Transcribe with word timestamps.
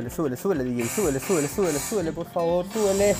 Súbele, 0.00 0.08
súbele, 0.10 0.36
súbele, 0.36 0.64
DJ, 0.64 0.88
súbele, 0.88 1.20
súbele, 1.20 1.46
súbele, 1.46 1.78
súbele, 1.78 2.12
por 2.12 2.26
favor, 2.30 2.64
súbele. 2.72 3.14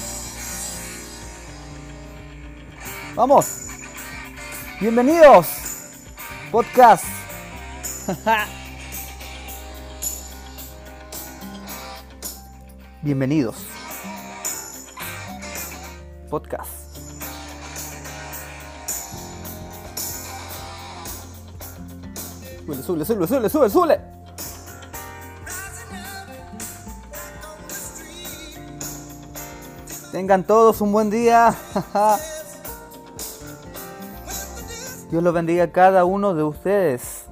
Vamos. 3.14 3.66
Bienvenidos. 4.80 5.46
Podcast. 6.50 7.04
Bienvenidos. 13.02 13.56
Podcast. 16.30 16.70
Súbele, 22.64 22.82
súbele, 22.82 23.04
súbele, 23.04 23.28
súbele, 23.50 23.70
súbele, 23.70 24.00
Tengan 30.20 30.44
todos 30.44 30.82
un 30.82 30.92
buen 30.92 31.08
día. 31.08 31.54
Dios 35.10 35.22
los 35.22 35.32
bendiga 35.32 35.64
a 35.64 35.72
cada 35.72 36.04
uno 36.04 36.34
de 36.34 36.42
ustedes. 36.42 37.24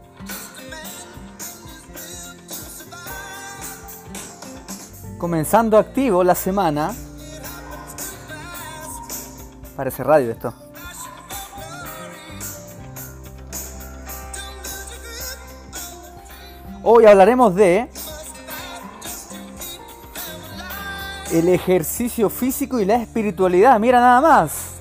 Comenzando 5.18 5.76
activo 5.76 6.24
la 6.24 6.34
semana. 6.34 6.94
Parece 9.76 10.02
radio 10.02 10.30
esto. 10.30 10.54
Hoy 16.82 17.04
hablaremos 17.04 17.54
de 17.54 17.90
el 21.32 21.48
ejercicio 21.48 22.30
físico 22.30 22.80
y 22.80 22.84
la 22.84 22.96
espiritualidad. 22.96 23.78
Mira 23.78 24.00
nada 24.00 24.20
más. 24.20 24.74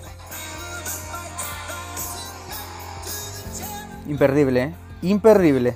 Imperdible, 4.07 4.63
¿eh? 4.63 4.75
Imperdible. 5.01 5.75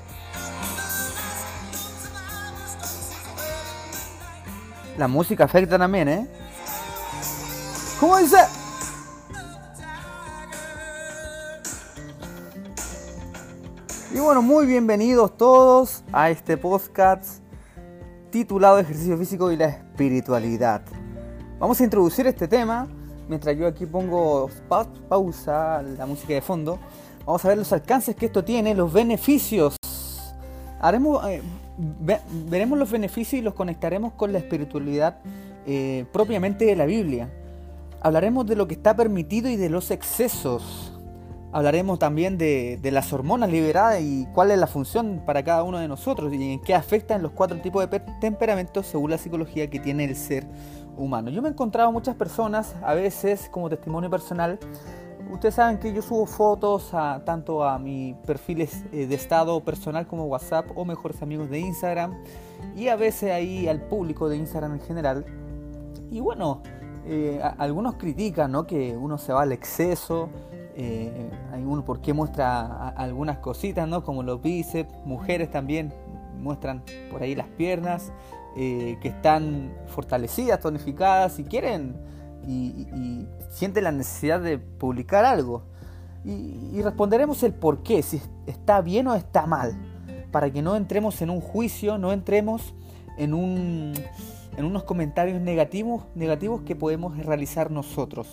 La 4.97 5.08
música 5.08 5.45
afecta 5.45 5.77
también, 5.77 6.08
¿eh? 6.08 6.27
¿Cómo 7.99 8.17
dice? 8.17 8.38
Y 14.14 14.19
bueno, 14.19 14.42
muy 14.42 14.66
bienvenidos 14.66 15.38
todos 15.38 16.03
a 16.11 16.30
este 16.30 16.58
podcast 16.58 17.41
titulado 18.32 18.80
Ejercicio 18.80 19.18
Físico 19.18 19.52
y 19.52 19.58
la 19.58 19.66
Espiritualidad. 19.68 20.82
Vamos 21.60 21.80
a 21.80 21.84
introducir 21.84 22.26
este 22.28 22.48
tema 22.48 22.88
mientras 23.28 23.56
yo 23.58 23.68
aquí 23.68 23.86
pongo 23.86 24.50
pa- 24.68 24.88
pausa 25.08 25.82
la 25.82 26.06
música 26.06 26.34
de 26.34 26.42
fondo. 26.42 26.80
Vamos 27.26 27.44
a 27.46 27.50
ver 27.50 27.58
los 27.58 27.72
alcances 27.72 28.16
que 28.16 28.26
esto 28.28 28.44
tiene, 28.44 28.73
los 28.73 28.92
beneficios. 28.92 29.76
Haremos, 30.80 31.23
eh, 31.28 31.42
ve- 31.78 32.22
veremos 32.50 32.80
los 32.80 32.90
beneficios 32.90 33.40
y 33.40 33.44
los 33.44 33.54
conectaremos 33.54 34.14
con 34.14 34.32
la 34.34 34.40
espiritualidad 34.40 35.20
eh, 35.68 36.06
propiamente 36.12 36.66
de 36.66 36.76
la 36.76 36.86
Biblia. 36.86 37.30
Hablaremos 38.02 38.48
de 38.48 38.55
lo 38.55 38.67
que 38.67 38.73
está 38.73 38.95
permitido 38.95 39.48
y 39.50 39.58
de 39.58 39.70
los 39.70 39.92
excesos. 39.92 40.91
Hablaremos 41.54 42.00
también 42.00 42.38
de, 42.38 42.80
las 42.92 43.12
hormonas 43.12 43.50
liberadas 43.50 44.00
y 44.02 44.26
cuál 44.34 44.52
es 44.52 44.58
la 44.58 44.67
función 44.67 45.22
para 45.26 45.44
cada 45.44 45.64
uno 45.64 45.80
de 45.80 45.88
nosotros 45.89 46.34
y 46.34 46.54
en 46.54 46.62
qué 46.62 46.73
afectan 46.73 47.22
los 47.22 47.32
cuatro 47.34 47.60
tipos 47.60 47.82
de 47.82 47.88
pe- 48.00 48.12
temperamentos 48.22 48.86
según 48.88 49.12
la 49.12 49.17
psicología 49.17 49.70
que 49.70 49.80
tiene 49.80 50.06
el 50.06 50.16
ser 50.16 50.48
humano. 50.95 51.30
Yo 51.30 51.42
me 51.42 51.50
he 51.50 51.52
encontrado 51.52 51.92
muchas 51.92 52.16
personas, 52.16 52.73
a 52.82 52.94
veces 52.94 53.50
como 53.52 53.70
testimonio 53.70 54.10
personal, 54.10 54.60
ustedes 55.30 55.56
saben 55.56 55.78
que 55.78 55.94
yo 55.94 56.02
subo 56.02 56.26
fotos 56.26 56.92
tanto 57.26 57.66
a 57.66 57.78
mis 57.80 58.16
perfiles 58.26 58.84
eh, 58.94 59.06
de 59.08 59.16
estado 59.16 59.60
personal 59.61 60.08
como 60.08 60.26
WhatsApp 60.26 60.67
o 60.76 60.86
mejores 60.86 61.22
amigos 61.22 61.50
de 61.50 61.60
Instagram 61.60 62.14
y 62.78 62.88
a 62.88 62.95
veces 62.95 63.30
ahí 63.32 63.67
al 63.67 63.82
público 63.82 64.30
de 64.30 64.38
Instagram 64.38 64.73
en 64.76 64.80
general. 64.82 65.26
Y 66.11 66.22
bueno, 66.22 66.61
eh, 67.06 67.42
a- 67.44 67.56
algunos 67.58 67.95
critican 67.95 68.52
¿no? 68.54 68.66
que 68.67 68.95
uno 68.95 69.17
se 69.17 69.34
va 69.34 69.42
al 69.42 69.52
exceso, 69.52 70.30
eh, 70.76 71.30
hay 71.52 71.64
uno 71.64 71.83
por 71.83 72.02
qué 72.02 72.14
muestra 72.14 72.89
algunas 72.89 73.37
cositas, 73.37 73.87
¿no? 73.87 74.04
como 74.04 74.23
los 74.23 74.42
bíceps, 74.42 74.93
mujeres 75.05 75.49
también 75.52 75.93
muestran 76.39 76.83
por 77.11 77.21
ahí 77.21 77.36
las 77.36 77.48
piernas, 77.48 78.11
eh, 78.58 78.98
que 79.02 79.10
están 79.10 79.73
fortalecidas, 79.87 80.60
tonificadas, 80.60 81.39
y 81.39 81.43
quieren 81.43 81.95
y, 82.48 82.87
y- 82.93 83.27
sienten 83.49 83.83
la 83.83 83.92
necesidad 83.92 84.39
de 84.42 84.58
publicar 84.58 85.26
algo. 85.26 85.64
Y, 86.23 86.81
responderemos 86.81 87.43
el 87.43 87.54
por 87.54 87.83
qué, 87.83 88.02
si 88.04 88.21
está 88.45 88.81
bien 88.81 89.08
o 89.08 89.15
está 89.15 89.45
mal, 89.45 89.73
para 90.31 90.52
que 90.52 90.61
no 90.61 90.76
entremos 90.76 91.21
en 91.21 91.30
un 91.30 91.42
juicio, 91.42 91.98
no 91.98 92.11
entremos 92.14 92.73
en 93.17 93.33
un 93.33 93.93
en 94.58 94.65
unos 94.65 94.83
comentarios 94.83 95.42
negativos 95.42 96.61
que 96.65 96.76
podemos 96.76 97.17
realizar 97.17 97.71
nosotros. 97.71 98.27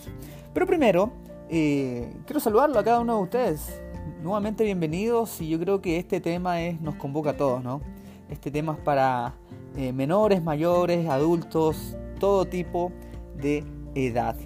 Pero 0.53 0.67
primero, 0.67 1.13
eh, 1.49 2.13
quiero 2.27 2.41
saludarlo 2.41 2.79
a 2.79 2.85
cada 2.85 3.01
uno 3.01 3.17
de 3.17 3.23
ustedes. 3.23 3.83
Nuevamente 4.23 4.65
bienvenidos 4.65 5.41
y 5.41 5.49
yo 5.49 5.59
creo 5.59 5.81
que 5.81 5.97
este 5.97 6.21
tema 6.21 6.61
es, 6.63 6.81
nos 6.81 6.97
convoca 6.97 7.31
a 7.31 7.37
todos, 7.37 7.63
¿no? 7.63 7.81
Este 8.29 8.51
tema 8.51 8.75
es 8.75 8.81
para 8.81 9.35
eh, 9.77 9.93
menores, 9.93 10.43
mayores, 10.43 11.09
adultos, 11.09 11.97
todo 12.19 12.45
tipo 12.45 12.93
de 13.37 13.65
edad. 13.95 14.37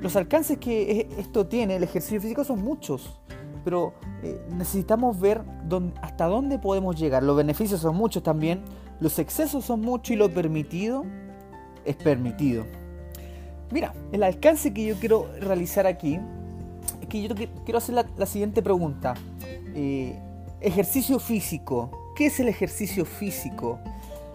Los 0.00 0.16
alcances 0.16 0.58
que 0.58 1.00
e- 1.00 1.08
esto 1.18 1.46
tiene, 1.46 1.76
el 1.76 1.82
ejercicio 1.82 2.20
físico, 2.20 2.44
son 2.44 2.62
muchos, 2.62 3.20
pero 3.64 3.94
eh, 4.22 4.40
necesitamos 4.50 5.18
ver 5.20 5.42
hasta 6.00 6.26
dónde 6.26 6.58
podemos 6.58 6.98
llegar. 6.98 7.22
Los 7.22 7.36
beneficios 7.36 7.80
son 7.80 7.96
muchos 7.96 8.22
también, 8.22 8.62
los 9.00 9.18
excesos 9.18 9.64
son 9.64 9.80
muchos 9.80 10.12
y 10.12 10.16
lo 10.16 10.32
permitido 10.32 11.04
es 11.84 11.96
permitido. 11.96 12.64
Mira, 13.70 13.92
el 14.12 14.22
alcance 14.22 14.72
que 14.72 14.86
yo 14.86 14.94
quiero 14.96 15.28
realizar 15.40 15.86
aquí 15.86 16.20
es 17.06 17.08
que 17.08 17.22
yo 17.22 17.34
quiero 17.64 17.78
hacer 17.78 17.94
la, 17.94 18.26
siguiente 18.26 18.62
pregunta. 18.62 19.14
Eh, 19.74 20.18
ejercicio 20.60 21.18
físico. 21.18 21.90
¿Qué 22.16 22.26
es 22.26 22.40
el 22.40 22.48
ejercicio 22.48 23.04
físico? 23.04 23.78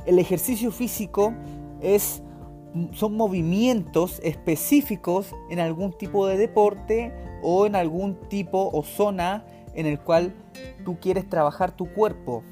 El 0.06 0.20
ejercicio 0.20 0.72
físico 0.72 1.34
es, 1.82 2.22
son 2.94 3.16
movimientos 3.16 4.20
específicos 4.24 5.36
en 5.50 5.60
algún 5.60 5.92
tipo 5.98 6.28
de 6.28 6.38
deporte 6.38 7.14
o 7.44 7.66
en 7.66 7.76
algún 7.76 8.16
tipo 8.30 8.70
o 8.72 8.84
zona 8.84 9.46
en 9.74 9.86
el 9.86 10.00
cual 10.00 10.34
tú 10.86 10.98
quieres 11.00 11.30
trabajar 11.30 11.72
tu 11.72 11.92
cuerpo. 11.92 12.44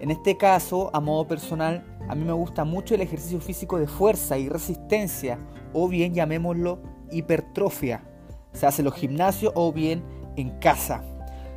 En 0.00 0.10
este 0.10 0.36
caso, 0.36 0.90
a 0.92 1.00
modo 1.00 1.26
personal, 1.28 1.84
a 2.08 2.14
mí 2.14 2.24
me 2.24 2.32
gusta 2.32 2.64
mucho 2.64 2.94
el 2.94 3.02
ejercicio 3.02 3.40
físico 3.40 3.78
de 3.78 3.86
fuerza 3.86 4.36
y 4.36 4.48
resistencia, 4.48 5.38
o 5.72 5.86
bien 5.86 6.12
llamémoslo 6.12 6.80
hipertrofia. 7.12 8.02
Se 8.52 8.66
hace 8.66 8.82
los 8.82 8.94
gimnasios 8.94 9.52
o 9.54 9.72
bien 9.72 10.02
en 10.36 10.50
casa. 10.58 11.02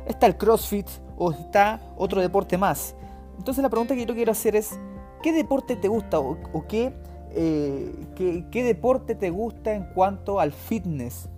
Está 0.06 0.26
el 0.26 0.36
CrossFit 0.36 0.86
o 1.18 1.32
está 1.32 1.80
otro 1.96 2.20
deporte 2.20 2.56
más. 2.58 2.94
Entonces 3.38 3.62
la 3.62 3.68
pregunta 3.68 3.94
que 3.94 4.06
yo 4.06 4.14
quiero 4.14 4.32
hacer 4.32 4.56
es, 4.56 4.78
¿qué 5.22 5.32
deporte 5.32 5.76
te 5.76 5.88
gusta 5.88 6.18
o, 6.18 6.36
qué, 6.68 6.92
eh, 7.32 7.92
qué, 8.14 8.44
qué 8.50 8.64
deporte 8.64 9.14
te 9.14 9.30
gusta 9.30 9.74
en 9.74 9.84
cuanto 9.94 10.40
al 10.40 10.52
fitness? 10.52 11.28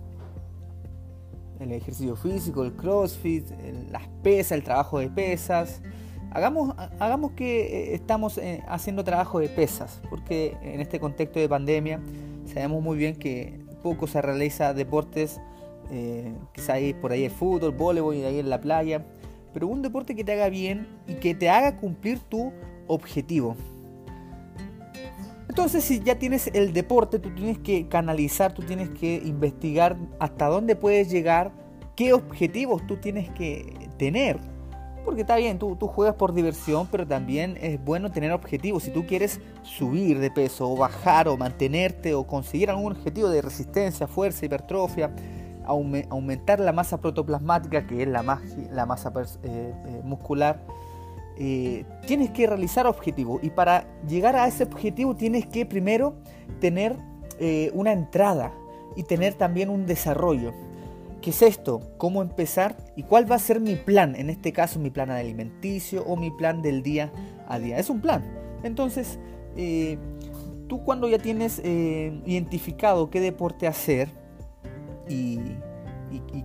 El 1.59 1.73
ejercicio 1.73 2.15
físico, 2.15 2.63
el 2.63 2.73
CrossFit, 2.73 3.45
las 3.91 4.07
pesas, 4.23 4.53
el 4.53 4.63
trabajo 4.63 4.99
de 4.99 5.09
pesas. 5.09 5.81
Hagamos, 6.31 6.73
ha- 6.77 6.89
hagamos 6.99 7.31
que 7.31 7.91
eh, 7.91 7.95
estamos 7.95 8.37
eh, 8.37 8.63
haciendo 8.69 9.03
trabajo 9.03 9.39
de 9.39 9.49
pesas, 9.49 10.01
porque 10.09 10.55
en 10.61 10.79
este 10.79 10.99
contexto 11.01 11.39
de 11.39 11.49
pandemia 11.49 11.99
sabemos 12.45 12.81
muy 12.81 12.97
bien 12.97 13.15
que 13.17 13.59
poco 13.83 14.07
se 14.07 14.21
realiza 14.21 14.73
deportes, 14.73 15.41
eh, 15.91 16.33
quizá 16.53 16.73
hay 16.73 16.93
por 16.93 17.11
ahí 17.11 17.25
el 17.25 17.31
fútbol, 17.31 17.71
voleibol 17.71 18.15
y 18.15 18.23
ahí 18.23 18.39
en 18.39 18.49
la 18.49 18.61
playa, 18.61 19.05
pero 19.53 19.67
un 19.67 19.81
deporte 19.81 20.15
que 20.15 20.23
te 20.23 20.33
haga 20.33 20.49
bien 20.49 20.87
y 21.07 21.15
que 21.15 21.33
te 21.33 21.49
haga 21.49 21.77
cumplir 21.77 22.19
tu 22.19 22.51
objetivo. 22.87 23.55
Entonces, 25.47 25.83
si 25.83 25.99
ya 25.99 26.17
tienes 26.17 26.47
el 26.53 26.73
deporte, 26.73 27.17
tú 27.17 27.31
tienes 27.31 27.57
que 27.57 27.87
canalizar, 27.87 28.53
tú 28.53 28.61
tienes 28.61 28.89
que 28.91 29.15
investigar 29.25 29.97
hasta 30.19 30.45
dónde 30.45 30.75
puedes 30.75 31.09
llegar, 31.09 31.51
qué 31.95 32.13
objetivos 32.13 32.85
tú 32.85 32.97
tienes 32.97 33.29
que 33.31 33.89
tener. 33.97 34.39
Porque 35.03 35.21
está 35.21 35.37
bien, 35.37 35.57
tú, 35.57 35.75
tú 35.75 35.87
juegas 35.87 36.15
por 36.15 36.33
diversión, 36.33 36.87
pero 36.91 37.07
también 37.07 37.57
es 37.59 37.83
bueno 37.83 38.11
tener 38.11 38.31
objetivos. 38.31 38.83
Si 38.83 38.91
tú 38.91 39.07
quieres 39.07 39.41
subir 39.63 40.19
de 40.19 40.29
peso, 40.29 40.71
o 40.71 40.77
bajar, 40.77 41.27
o 41.27 41.35
mantenerte, 41.35 42.13
o 42.13 42.27
conseguir 42.27 42.69
algún 42.69 42.91
objetivo 42.91 43.29
de 43.29 43.41
resistencia, 43.41 44.07
fuerza, 44.07 44.45
hipertrofia, 44.45 45.11
aumentar 45.69 46.59
la 46.59 46.71
masa 46.71 46.99
protoplasmática, 46.99 47.85
que 47.85 48.03
es 48.03 48.07
la, 48.07 48.23
la 48.71 48.85
masa 48.85 49.13
eh, 49.43 49.73
eh, 49.85 50.01
muscular, 50.03 50.65
eh, 51.37 51.85
tienes 52.05 52.31
que 52.31 52.47
realizar 52.47 52.87
objetivos 52.87 53.41
y 53.43 53.49
para 53.51 53.85
llegar 54.07 54.35
a 54.35 54.47
ese 54.47 54.63
objetivo 54.63 55.15
tienes 55.15 55.45
que 55.45 55.65
primero 55.65 56.15
tener 56.59 56.97
una 57.73 57.93
entrada 57.93 58.51
y 58.97 59.03
tener 59.03 59.33
también 59.33 59.69
un 59.69 59.85
desarrollo. 59.85 60.51
¿Qué 61.21 61.29
es 61.29 61.41
esto? 61.41 61.79
¿Cómo 61.95 62.21
empezar? 62.21 62.75
¿Y 62.97 63.03
cuál 63.03 63.31
va 63.31 63.35
a 63.35 63.39
ser 63.39 63.61
mi 63.61 63.77
plan? 63.77 64.13
En 64.17 64.29
este 64.29 64.51
caso, 64.51 64.77
mi 64.77 64.89
plan 64.89 65.09
alimenticio 65.09 66.03
o 66.03 66.17
mi 66.17 66.31
plan 66.31 66.61
del 66.61 66.83
día 66.83 67.13
a 67.47 67.57
día. 67.57 67.79
Es 67.79 67.89
un 67.89 68.01
plan. 68.01 68.25
Entonces, 68.63 69.19
tú 70.67 70.83
cuando 70.83 71.07
ya 71.07 71.17
tienes 71.17 71.59
identificado 71.63 73.09
qué 73.09 73.21
deporte 73.21 73.65
hacer 73.65 74.18
y, 75.09 75.39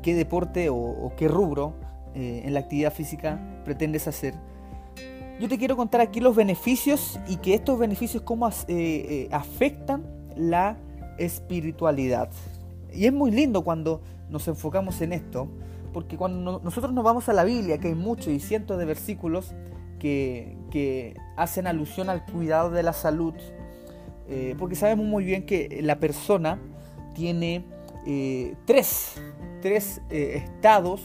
qué 0.03 0.15
deporte 0.15 0.69
o, 0.71 1.13
qué 1.17 1.29
rubro 1.29 1.75
eh, 2.15 2.43
en 2.45 2.55
la 2.55 2.61
actividad 2.61 2.93
física 2.93 3.63
pretendes 3.65 4.09
hacer, 4.09 4.35
yo 5.41 5.49
te 5.49 5.59
quiero 5.59 5.77
contar 5.77 6.01
aquí 6.01 6.21
los 6.21 6.37
beneficios 6.37 7.19
y 7.27 7.37
que 7.37 7.55
estos 7.55 7.79
beneficios 7.79 8.23
cómo 8.23 8.47
afectan 8.47 10.05
la 10.37 10.77
espiritualidad. 11.19 12.31
Y 12.93 13.07
es 13.07 13.13
muy 13.13 13.31
lindo 13.31 13.63
cuando 13.63 14.01
nos 14.31 14.47
enfocamos 14.49 15.01
en 15.01 15.13
esto, 15.13 15.49
porque 15.93 16.17
cuando 16.17 16.61
nosotros 16.63 16.93
nos 16.93 17.05
vamos 17.05 17.29
a 17.29 17.33
la 17.33 17.45
Biblia, 17.45 17.79
que 17.79 17.89
hay 17.89 17.95
muchos 17.95 18.29
y 18.29 18.41
cientos 18.41 18.79
de 18.79 18.85
versículos 18.85 19.55
que, 19.99 21.15
hacen 21.37 21.67
alusión 21.67 22.11
al 22.11 22.25
cuidado 22.27 22.71
de 22.71 22.83
la 22.83 22.93
salud, 22.93 23.35
eh, 24.29 24.55
porque 24.59 24.75
sabemos 24.75 25.07
muy 25.07 25.25
bien 25.25 25.47
que 25.47 25.81
la 25.83 26.01
persona 26.01 26.59
tiene 27.15 27.65
eh, 28.07 28.55
tres, 28.65 29.15
tres 29.63 30.01
eh, 30.11 30.43
estados 30.45 31.03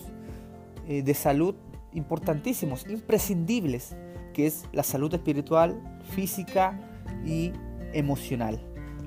de 0.88 1.14
salud 1.14 1.54
importantísimos, 1.94 2.88
imprescindibles, 2.90 3.96
que 4.34 4.48
es 4.48 4.66
la 4.74 4.82
salud 4.82 5.14
espiritual, 5.14 6.00
física 6.16 6.80
y 7.24 7.52
emocional. 7.94 8.60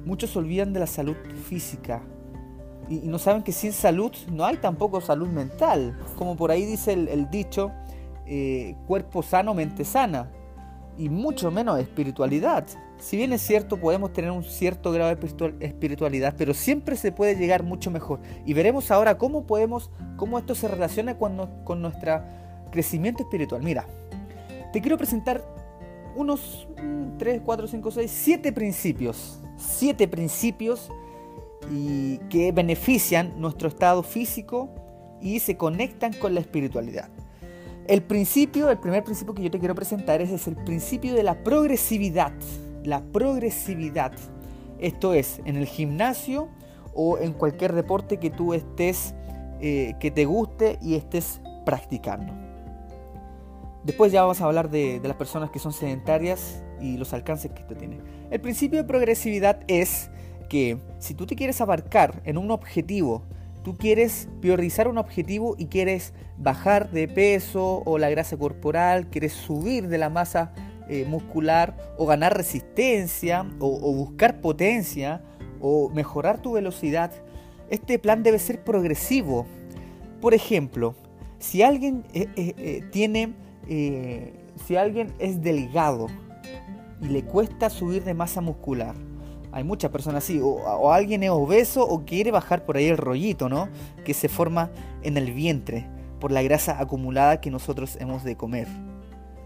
Muchos 0.04 0.36
olvidan 0.36 0.72
de 0.72 0.78
la 0.78 0.86
salud 0.86 1.16
física, 1.48 2.04
y, 2.88 2.96
no 3.08 3.18
saben 3.18 3.42
que 3.42 3.52
sin 3.52 3.72
salud 3.72 4.12
no 4.30 4.44
hay 4.44 4.56
tampoco 4.56 5.00
salud 5.00 5.28
mental. 5.28 5.98
Como 6.16 6.36
por 6.36 6.50
ahí 6.50 6.64
dice 6.64 6.92
el, 6.92 7.30
dicho, 7.30 7.72
eh, 8.26 8.76
cuerpo 8.86 9.22
sano, 9.22 9.54
mente 9.54 9.84
sana. 9.84 10.30
Y 10.98 11.08
mucho 11.08 11.50
menos 11.50 11.78
espiritualidad. 11.80 12.66
Si 13.02 13.16
bien 13.16 13.32
es 13.32 13.42
cierto, 13.42 13.78
podemos 13.78 14.12
tener 14.12 14.30
un 14.30 14.44
cierto 14.44 14.92
grado 14.92 15.12
de 15.12 15.54
espiritualidad, 15.58 16.36
pero 16.38 16.54
siempre 16.54 16.94
se 16.94 17.10
puede 17.10 17.34
llegar 17.34 17.64
mucho 17.64 17.90
mejor. 17.90 18.20
Y 18.46 18.54
veremos 18.54 18.92
ahora 18.92 19.18
cómo 19.18 19.44
podemos, 19.44 19.90
cómo 20.16 20.38
esto 20.38 20.54
se 20.54 20.68
relaciona 20.68 21.18
con, 21.18 21.50
con 21.64 21.82
nuestro 21.82 22.22
crecimiento 22.70 23.24
espiritual. 23.24 23.60
Mira, 23.60 23.88
te 24.72 24.80
quiero 24.80 24.96
presentar 24.96 25.44
unos 26.14 26.68
3, 27.18 27.42
4, 27.44 27.66
5, 27.66 27.90
6, 27.90 28.10
7 28.10 28.52
principios. 28.52 29.42
7 29.56 30.06
principios 30.06 30.88
y 31.72 32.18
que 32.30 32.52
benefician 32.52 33.40
nuestro 33.40 33.68
estado 33.68 34.04
físico 34.04 34.70
y 35.20 35.40
se 35.40 35.56
conectan 35.56 36.12
con 36.12 36.34
la 36.34 36.40
espiritualidad. 36.40 37.08
El 37.88 38.04
principio, 38.04 38.70
el 38.70 38.78
primer 38.78 39.02
principio 39.02 39.34
que 39.34 39.42
yo 39.42 39.50
te 39.50 39.58
quiero 39.58 39.74
presentar 39.74 40.20
es, 40.20 40.30
es 40.30 40.46
el 40.46 40.54
principio 40.54 41.14
de 41.14 41.24
la 41.24 41.42
progresividad. 41.42 42.32
La 42.84 43.02
progresividad. 43.02 44.12
Esto 44.78 45.14
es, 45.14 45.40
en 45.44 45.56
el 45.56 45.66
gimnasio 45.66 46.48
o 46.94 47.18
en 47.18 47.32
cualquier 47.32 47.72
deporte 47.72 48.18
que 48.18 48.30
tú 48.30 48.54
estés, 48.54 49.14
eh, 49.60 49.94
que 50.00 50.10
te 50.10 50.24
guste 50.24 50.78
y 50.82 50.94
estés 50.94 51.40
practicando. 51.64 52.32
Después 53.84 54.12
ya 54.12 54.22
vamos 54.22 54.40
a 54.40 54.44
hablar 54.44 54.70
de, 54.70 55.00
de, 55.00 55.08
las 55.08 55.16
personas 55.16 55.50
que 55.50 55.58
son 55.58 55.72
sedentarias 55.72 56.62
y 56.80 56.96
los 56.96 57.12
alcances 57.12 57.50
que 57.52 57.62
esto 57.62 57.74
tiene. 57.74 58.00
El 58.30 58.40
principio 58.40 58.78
de 58.78 58.84
progresividad 58.84 59.60
es 59.66 60.10
que 60.48 60.78
si 60.98 61.14
tú 61.14 61.26
te 61.26 61.34
quieres 61.34 61.60
abarcar 61.60 62.20
en 62.24 62.38
un 62.38 62.50
objetivo, 62.50 63.22
tú 63.62 63.76
quieres 63.76 64.28
priorizar 64.40 64.88
un 64.88 64.98
objetivo 64.98 65.54
y 65.58 65.66
quieres 65.66 66.12
bajar 66.36 66.90
de 66.90 67.08
peso 67.08 67.82
o 67.84 67.98
la 67.98 68.10
grasa 68.10 68.36
corporal, 68.36 69.08
quieres 69.08 69.32
subir 69.32 69.88
de 69.88 69.98
la 69.98 70.10
masa 70.10 70.52
eh, 70.92 71.06
muscular 71.06 71.74
o 71.96 72.04
ganar 72.04 72.36
resistencia 72.36 73.46
o, 73.60 73.94
buscar 73.94 74.42
potencia 74.42 75.22
o 75.58 75.88
mejorar 75.88 76.42
tu 76.42 76.52
velocidad, 76.52 77.10
este 77.70 77.98
plan 77.98 78.22
debe 78.22 78.38
ser 78.38 78.62
progresivo. 78.62 79.46
Por 80.20 80.34
ejemplo, 80.34 80.94
si 81.38 81.62
alguien 81.62 82.04
eh, 82.12 82.28
eh, 82.36 82.84
tiene, 82.92 83.32
si 84.66 84.76
alguien 84.76 85.14
es 85.18 85.40
delgado 85.40 86.08
y 87.00 87.06
le 87.06 87.24
cuesta 87.24 87.70
subir 87.70 88.04
de 88.04 88.12
masa 88.12 88.42
muscular, 88.42 88.94
hay 89.50 89.64
muchas 89.64 89.90
personas 89.90 90.24
así, 90.24 90.42
o, 90.42 90.92
alguien 90.92 91.22
es 91.22 91.30
obeso 91.30 91.88
o 91.88 92.04
quiere 92.04 92.30
bajar 92.32 92.66
por 92.66 92.76
ahí 92.76 92.88
el 92.88 92.98
rollito, 92.98 93.48
¿no? 93.48 93.70
Que 94.04 94.12
se 94.12 94.28
forma 94.28 94.70
en 95.02 95.16
el 95.16 95.32
vientre 95.32 95.88
por 96.20 96.32
la 96.32 96.42
grasa 96.42 96.78
acumulada 96.78 97.40
que 97.40 97.50
nosotros 97.50 97.96
hemos 97.98 98.24
de 98.24 98.36
comer. 98.36 98.68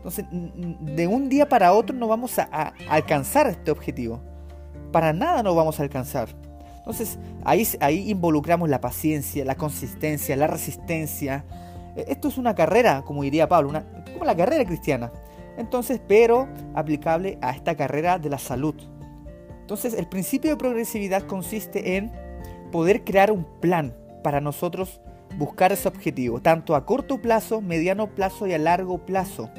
Entonces, 0.07 0.27
de 0.31 1.09
un 1.09 1.29
día 1.29 1.49
para 1.49 1.73
otro 1.73 1.97
no 1.97 2.07
vamos 2.07 2.39
a, 2.39 2.73
alcanzar 2.89 3.49
este 3.49 3.73
objetivo. 3.73 4.21
Para 4.93 5.13
nada 5.13 5.43
no 5.43 5.53
vamos 5.57 5.81
a 5.81 5.83
alcanzar. 5.83 6.29
Entonces, 6.77 7.19
ahí, 7.45 7.67
ahí 7.81 8.09
involucramos 8.09 8.69
la 8.69 8.81
paciencia, 8.81 9.45
la 9.45 9.57
consistencia, 9.57 10.37
la 10.37 10.47
resistencia. 10.47 11.45
E, 11.97 12.05
esto 12.07 12.29
es 12.29 12.39
una 12.39 12.55
carrera, 12.55 13.03
como 13.05 13.25
diría 13.25 13.49
Pablo, 13.49 13.71
una, 13.71 13.85
como 14.13 14.25
la 14.25 14.37
carrera 14.37 14.65
cristiana. 14.65 15.11
Entonces, 15.59 16.01
pero 16.07 16.47
aplicable 16.77 17.37
a 17.43 17.51
esta 17.51 17.75
carrera 17.75 18.21
de 18.21 18.31
la 18.31 18.39
salud. 18.39 18.77
Entonces, 19.61 19.93
el 19.93 20.07
principio 20.07 20.53
de 20.53 20.57
progresividad 20.57 21.23
consiste 21.25 21.97
en 21.97 22.13
poder 22.71 23.03
crear 23.03 23.33
un 23.33 23.45
plan 23.61 23.93
para 24.23 24.41
nosotros 24.41 25.01
buscar 25.37 25.73
ese 25.73 25.89
objetivo, 25.89 26.41
tanto 26.41 26.77
a 26.77 26.87
corto 26.87 27.21
plazo, 27.21 27.61
mediano 27.61 28.07
plazo 28.07 28.47
y 28.47 28.55
a 28.55 28.59
largo 28.59 28.99
plazo. 28.99 29.51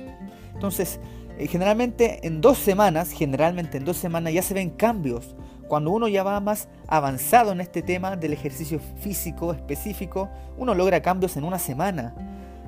Entonces, 0.57 0.99
eh, 1.37 1.45
generalmente 1.45 2.25
en 2.25 2.41
dos 2.41 2.57
semanas, 2.57 3.11
generalmente 3.11 3.77
en 3.77 3.85
dos 3.85 3.97
semanas 3.97 4.33
ya 4.33 4.41
se 4.41 4.55
ven 4.55 4.71
cambios. 4.71 5.35
Cuando 5.67 5.91
uno 5.91 6.07
ya 6.07 6.23
va 6.23 6.39
más 6.39 6.67
avanzado 6.87 7.51
en 7.51 7.61
este 7.61 7.83
tema 7.83 8.15
del 8.15 8.33
ejercicio 8.33 8.79
físico 8.99 9.53
específico, 9.53 10.29
uno 10.57 10.73
logra 10.73 10.99
cambios 11.03 11.37
en 11.37 11.43
una 11.43 11.59
semana. 11.59 12.15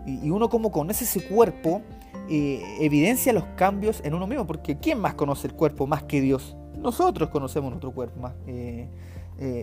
Y, 0.05 0.29
uno 0.29 0.49
como 0.49 0.71
conoce 0.71 1.05
ese 1.05 1.27
cuerpo, 1.27 1.81
eh, 2.29 2.61
evidencia 2.79 3.33
los 3.33 3.45
cambios 3.55 4.01
en 4.03 4.13
uno 4.13 4.27
mismo, 4.27 4.45
porque 4.45 4.77
¿quién 4.77 4.99
más 4.99 5.15
conoce 5.15 5.47
el 5.47 5.53
cuerpo 5.53 5.87
más 5.87 6.03
que 6.03 6.21
Dios? 6.21 6.55
Nosotros 6.77 7.29
conocemos 7.29 7.71
nuestro 7.71 7.91
cuerpo 7.91 8.19
más 8.19 8.33
eh, 8.45 8.87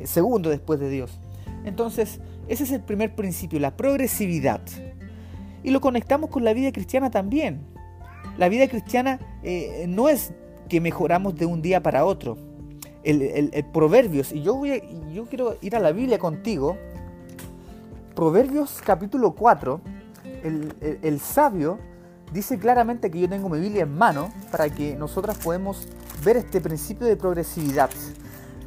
segundo 0.04 0.50
después 0.50 0.80
de 0.80 0.90
Dios. 0.90 1.20
Entonces, 1.64 2.20
ese 2.48 2.64
es 2.64 2.72
el 2.72 2.82
primer 2.82 3.14
principio, 3.14 3.60
la 3.60 3.76
progresividad. 3.76 4.62
Y 5.62 5.70
lo 5.70 5.80
conectamos 5.80 6.28
con 6.30 6.44
la 6.44 6.54
vida 6.54 6.72
cristiana 6.72 7.10
también. 7.10 7.75
La 8.38 8.48
vida 8.48 8.68
cristiana 8.68 9.18
eh, 9.42 9.86
no 9.88 10.08
es 10.08 10.32
que 10.68 10.80
mejoramos 10.80 11.36
de 11.36 11.46
un 11.46 11.62
día 11.62 11.82
para 11.82 12.04
otro. 12.04 12.36
El, 13.02 13.64
Proverbios, 13.72 14.32
y 14.32 14.42
yo, 14.42 14.56
voy 14.56 14.82
yo 15.14 15.26
quiero 15.26 15.56
ir 15.60 15.76
a 15.76 15.80
la 15.80 15.92
Biblia 15.92 16.18
contigo. 16.18 16.76
Proverbios 18.16 18.82
capítulo 18.84 19.32
4, 19.32 19.80
el 20.42 21.20
sabio 21.20 21.78
dice 22.32 22.58
claramente 22.58 23.10
que 23.10 23.20
yo 23.20 23.28
tengo 23.28 23.48
mi 23.48 23.60
Biblia 23.60 23.82
en 23.82 23.96
mano 23.96 24.30
para 24.50 24.68
que 24.68 24.96
nosotras 24.96 25.38
podemos 25.38 25.88
ver 26.24 26.36
este 26.36 26.60
principio 26.60 27.06
de 27.06 27.16
progresividad. 27.16 27.90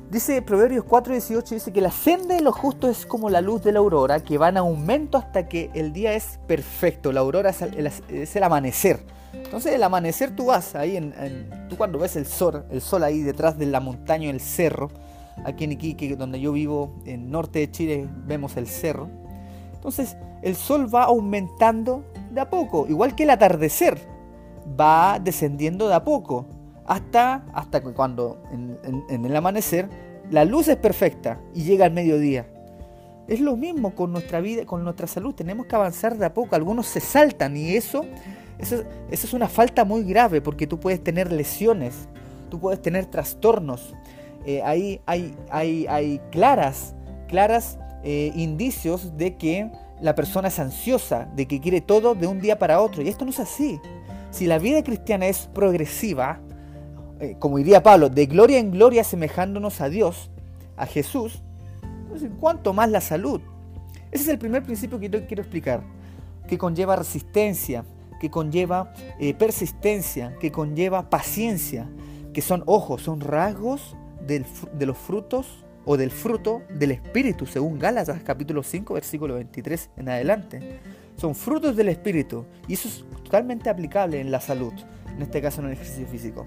Dice 0.10 0.42
Proverbios 0.42 0.86
4:18, 0.86 1.50
dice 1.50 1.72
que 1.72 1.82
la 1.82 1.92
senda 1.92 2.34
de 2.34 2.42
los 2.42 2.56
justos 2.56 2.98
es 2.98 3.06
como 3.06 3.30
la 3.30 3.42
luz 3.42 3.62
de 3.62 3.72
la 3.72 3.78
aurora, 3.78 4.20
que 4.22 4.40
va 4.40 4.50
en 4.50 4.58
aumento 4.58 5.20
hasta 5.20 5.48
que 5.48 5.70
el 5.76 5.94
día 5.94 6.14
es 6.14 6.40
perfecto. 6.48 7.12
La 7.12 7.20
aurora 7.20 7.52
es 7.52 7.62
el, 7.62 8.44
amanecer. 8.44 9.06
Entonces 9.34 9.76
el 9.76 9.84
amanecer 9.84 10.36
tú 10.36 10.46
vas 10.46 10.74
ahí, 10.74 10.98
en, 10.98 11.14
tú 11.70 11.78
cuando 11.78 12.00
ves 12.00 12.16
el 12.16 12.26
sol, 12.26 12.66
el 12.72 12.82
sol 12.82 13.04
ahí 13.04 13.22
detrás 13.22 13.60
de 13.60 13.68
la 13.68 13.80
montaña, 13.80 14.32
el 14.32 14.40
cerro, 14.40 14.90
aquí 15.46 15.66
en 15.66 15.74
Iquique, 15.74 16.16
donde 16.16 16.40
yo 16.40 16.54
vivo, 16.54 16.96
en 17.06 17.30
norte 17.30 17.60
de 17.60 17.70
Chile, 17.70 18.10
vemos 18.26 18.58
el 18.58 18.66
cerro. 18.66 19.10
Entonces 19.76 20.18
el 20.42 20.56
sol 20.56 20.94
va 20.94 21.04
aumentando 21.04 22.04
de 22.32 22.42
a 22.42 22.50
poco, 22.50 22.88
igual 22.90 23.14
que 23.14 23.24
el 23.24 23.30
atardecer 23.30 24.00
va 24.80 25.20
descendiendo 25.24 25.88
de 25.88 25.94
a 25.94 26.04
poco 26.04 26.48
hasta, 26.90 27.46
hasta 27.54 27.82
cuando 27.82 28.42
en, 28.52 29.26
el 29.26 29.36
amanecer 29.36 29.88
la 30.32 30.44
luz 30.44 30.68
es 30.68 30.76
perfecta 30.76 31.40
y 31.54 31.64
llega 31.64 31.86
al 31.86 31.92
mediodía. 31.92 32.48
Es 33.28 33.40
lo 33.40 33.56
mismo 33.56 33.94
con 33.94 34.12
nuestra 34.12 34.42
vida, 34.42 34.66
con 34.66 34.84
nuestra 34.84 35.06
salud. 35.06 35.36
Tenemos 35.36 35.68
que 35.68 35.76
avanzar 35.76 36.18
de 36.18 36.26
a 36.26 36.34
poco. 36.34 36.56
Algunos 36.56 36.88
se 36.88 37.00
saltan 37.00 37.56
y 37.56 37.76
eso, 37.76 38.06
eso, 38.58 38.84
es 39.12 39.34
una 39.34 39.48
falta 39.48 39.86
muy 39.86 40.04
grave 40.04 40.42
porque 40.42 40.66
tú 40.66 40.80
puedes 40.80 41.04
tener 41.04 41.32
lesiones, 41.32 42.08
tú 42.50 42.60
puedes 42.60 42.82
tener 42.82 43.06
trastornos. 43.06 43.94
Eh, 44.48 44.64
hay, 44.64 45.00
hay, 45.06 45.36
hay, 45.52 46.20
claras, 46.32 46.96
claras 47.28 47.78
eh, 48.04 48.32
indicios 48.36 49.16
de 49.16 49.38
que 49.38 49.72
la 50.02 50.16
persona 50.16 50.48
es 50.48 50.58
ansiosa, 50.58 51.30
de 51.36 51.48
que 51.48 51.60
quiere 51.60 51.82
todo 51.82 52.16
de 52.16 52.26
un 52.26 52.42
día 52.42 52.58
para 52.58 52.82
otro. 52.82 53.04
Y 53.04 53.10
esto 53.10 53.26
no 53.26 53.32
es 53.32 53.40
así. 53.40 53.80
Si 54.32 54.48
la 54.48 54.58
vida 54.58 54.84
cristiana 54.84 55.28
es 55.28 55.48
progresiva, 55.54 56.40
eh, 57.20 57.36
como 57.40 57.58
diría 57.58 57.84
Pablo, 57.84 58.10
de 58.10 58.26
gloria 58.26 58.60
en 58.60 58.72
gloria 58.72 59.02
asemejándonos 59.02 59.82
a 59.82 59.90
Dios, 59.90 60.30
a 60.78 60.86
Jesús, 60.86 61.42
¿cuánto 62.40 62.74
más 62.74 62.90
la 62.90 63.02
salud? 63.02 63.42
Ese 64.12 64.24
es 64.24 64.30
el 64.30 64.40
primer 64.40 64.64
principio 64.64 65.00
que 65.00 65.10
yo 65.10 65.28
quiero 65.28 65.44
explicar, 65.44 65.84
que 66.48 66.58
conlleva 66.58 66.96
resistencia, 66.96 67.84
que 68.20 68.30
conlleva 68.30 68.94
eh, 69.20 69.34
persistencia, 69.34 70.36
que 70.40 70.52
conlleva 70.52 71.10
paciencia, 71.10 71.88
que 72.34 72.42
son 72.42 72.64
ojos, 72.66 73.02
son 73.04 73.22
rasgos 73.22 73.96
de 74.26 74.86
los 74.86 74.98
frutos 74.98 75.66
o 75.86 75.98
del 75.98 76.12
fruto 76.12 76.62
del 76.70 76.92
Espíritu, 76.92 77.46
según 77.48 77.80
Gálatas 77.80 78.22
capítulo 78.24 78.62
5, 78.62 78.94
versículo 78.94 79.36
23 79.36 79.90
en 79.98 80.10
adelante. 80.10 80.80
Son 81.16 81.36
frutos 81.36 81.76
del 81.76 81.90
Espíritu 81.90 82.46
y 82.68 82.74
eso 82.74 82.88
es 82.88 83.04
totalmente 83.24 83.70
aplicable 83.70 84.22
en 84.22 84.32
la 84.32 84.40
salud, 84.40 84.74
en 85.14 85.22
este 85.22 85.42
caso 85.42 85.62
en 85.62 85.68
el 85.68 85.74
ejercicio 85.74 86.08
físico. 86.08 86.46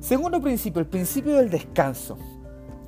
Segundo 0.00 0.40
principio, 0.40 0.80
el 0.80 0.86
principio 0.86 1.36
del 1.36 1.50
descanso. 1.50 2.18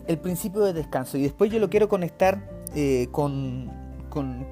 El 0.06 0.18
principio 0.18 0.62
del 0.62 0.74
descanso. 0.74 1.18
Y 1.18 1.22
después 1.22 1.50
yo 1.50 1.58
lo 1.58 1.70
quiero 1.70 1.88
conectar 1.88 2.64
eh, 2.74 3.08
con, 3.10 3.70
con, 4.08 4.46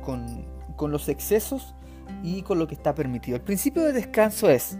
con 0.77 0.91
los 0.91 1.09
excesos 1.09 1.75
y 2.23 2.43
con 2.43 2.59
lo 2.59 2.67
que 2.67 2.75
está 2.75 2.95
permitido. 2.95 3.37
El 3.37 3.43
principio 3.43 3.83
de 3.83 3.93
descanso 3.93 4.49
es, 4.49 4.79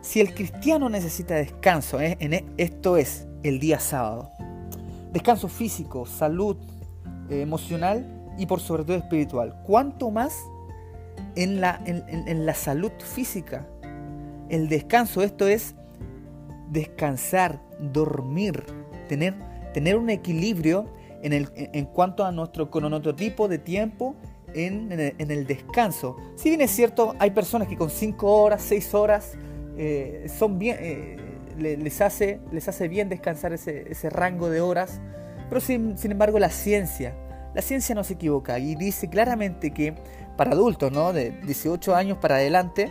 si 0.00 0.20
el 0.20 0.34
cristiano 0.34 0.88
necesita 0.88 1.34
descanso, 1.34 2.00
eh, 2.00 2.16
e, 2.20 2.44
esto 2.56 2.96
es 2.96 3.26
el 3.42 3.58
día 3.58 3.80
sábado, 3.80 4.30
descanso 5.12 5.48
físico, 5.48 6.06
salud 6.06 6.56
eh, 7.30 7.40
emocional 7.40 8.06
y 8.36 8.46
por 8.46 8.60
sobre 8.60 8.84
todo 8.84 8.96
espiritual, 8.96 9.62
¿cuánto 9.64 10.10
más 10.10 10.36
en 11.34 11.60
la, 11.60 11.80
en, 11.86 12.46
la 12.46 12.54
salud 12.54 12.92
física? 12.98 13.66
El 14.48 14.68
descanso, 14.68 15.22
esto 15.22 15.46
es 15.46 15.74
descansar, 16.70 17.60
dormir, 17.78 18.64
tener, 19.08 19.34
tener 19.72 19.96
un 19.96 20.10
equilibrio 20.10 20.86
en, 21.22 21.32
el, 21.32 21.48
en 21.54 21.86
cuanto 21.86 22.24
a 22.24 22.32
nuestro 22.32 22.70
cronotipo 22.70 23.48
de 23.48 23.58
tiempo 23.58 24.16
en, 24.54 25.30
el, 25.30 25.46
descanso. 25.46 26.16
Si 26.36 26.48
bien 26.48 26.60
es 26.60 26.70
cierto, 26.70 27.14
hay 27.18 27.30
personas 27.30 27.68
que 27.68 27.76
con 27.76 27.90
5 27.90 28.42
horas, 28.42 28.62
6 28.62 28.94
horas, 28.94 29.34
eh, 29.76 30.26
son 30.38 30.58
bien, 30.58 30.76
eh, 30.80 31.16
les, 31.58 32.00
hace, 32.00 32.40
les 32.50 32.68
hace 32.68 32.88
bien 32.88 33.08
descansar 33.08 33.52
ese, 33.52 34.10
rango 34.10 34.48
de 34.50 34.60
horas, 34.60 35.00
pero 35.48 35.60
sin, 35.60 35.96
embargo 36.02 36.38
la 36.38 36.50
ciencia, 36.50 37.14
la 37.54 37.62
ciencia 37.62 37.94
no 37.94 38.04
se 38.04 38.14
equivoca 38.14 38.58
y 38.58 38.74
dice 38.74 39.08
claramente 39.08 39.72
que 39.72 39.94
para 40.36 40.52
adultos, 40.52 40.92
¿no? 40.92 41.12
de 41.12 41.30
18 41.30 41.94
años 41.94 42.18
para 42.18 42.36
adelante, 42.36 42.90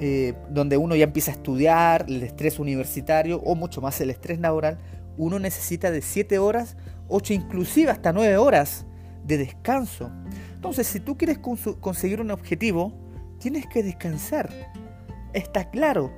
eh, 0.00 0.34
donde 0.50 0.76
uno 0.76 0.94
ya 0.94 1.04
empieza 1.04 1.32
a 1.32 1.34
estudiar 1.34 2.06
el 2.08 2.22
estrés 2.22 2.58
universitario 2.58 3.40
o 3.40 3.54
mucho 3.54 3.80
más 3.80 4.00
el 4.00 4.10
estrés 4.10 4.38
laboral, 4.38 4.78
uno 5.16 5.38
necesita 5.38 5.90
de 5.90 6.02
7 6.02 6.38
horas, 6.38 6.76
8 7.08 7.32
inclusive 7.32 7.90
hasta 7.90 8.12
9 8.12 8.36
horas 8.36 8.86
de 9.24 9.38
descanso. 9.38 10.10
Entonces, 10.54 10.86
si 10.86 11.00
tú 11.00 11.16
quieres 11.16 11.38
conseguir 11.38 12.20
un 12.20 12.30
objetivo, 12.30 12.92
tienes 13.38 13.66
que 13.66 13.82
descansar. 13.82 14.50
Está 15.32 15.70
claro. 15.70 16.12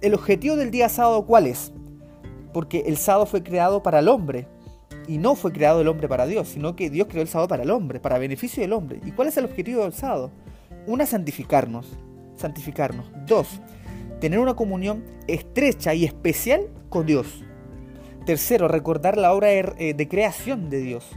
El 0.00 0.14
objetivo 0.14 0.56
del 0.56 0.70
día 0.70 0.88
sábado, 0.88 1.26
¿cuál 1.26 1.46
es? 1.46 1.72
Porque 2.52 2.84
el 2.86 2.96
sábado 2.96 3.26
fue 3.26 3.42
creado 3.42 3.82
para 3.82 3.98
el 3.98 4.08
hombre. 4.08 4.46
Y 5.08 5.18
no 5.18 5.34
fue 5.34 5.52
creado 5.52 5.80
el 5.80 5.88
hombre 5.88 6.08
para 6.08 6.26
Dios, 6.26 6.48
sino 6.48 6.74
que 6.74 6.90
Dios 6.90 7.06
creó 7.08 7.22
el 7.22 7.28
sábado 7.28 7.48
para 7.48 7.62
el 7.62 7.70
hombre, 7.70 8.00
para 8.00 8.18
beneficio 8.18 8.62
del 8.62 8.72
hombre. 8.72 9.00
¿Y 9.04 9.12
cuál 9.12 9.28
es 9.28 9.36
el 9.36 9.44
objetivo 9.44 9.82
del 9.82 9.92
sábado? 9.92 10.32
Una, 10.86 11.06
santificarnos. 11.06 11.96
Santificarnos. 12.36 13.06
Dos, 13.26 13.60
tener 14.20 14.38
una 14.38 14.54
comunión 14.54 15.04
estrecha 15.26 15.94
y 15.94 16.04
especial 16.04 16.68
con 16.88 17.06
Dios. 17.06 17.42
Tercero, 18.24 18.68
recordar 18.68 19.16
la 19.16 19.32
obra 19.32 19.48
de 19.48 19.74
eh, 19.78 20.08
creación 20.08 20.68
de 20.68 20.78
Dios. 20.78 21.08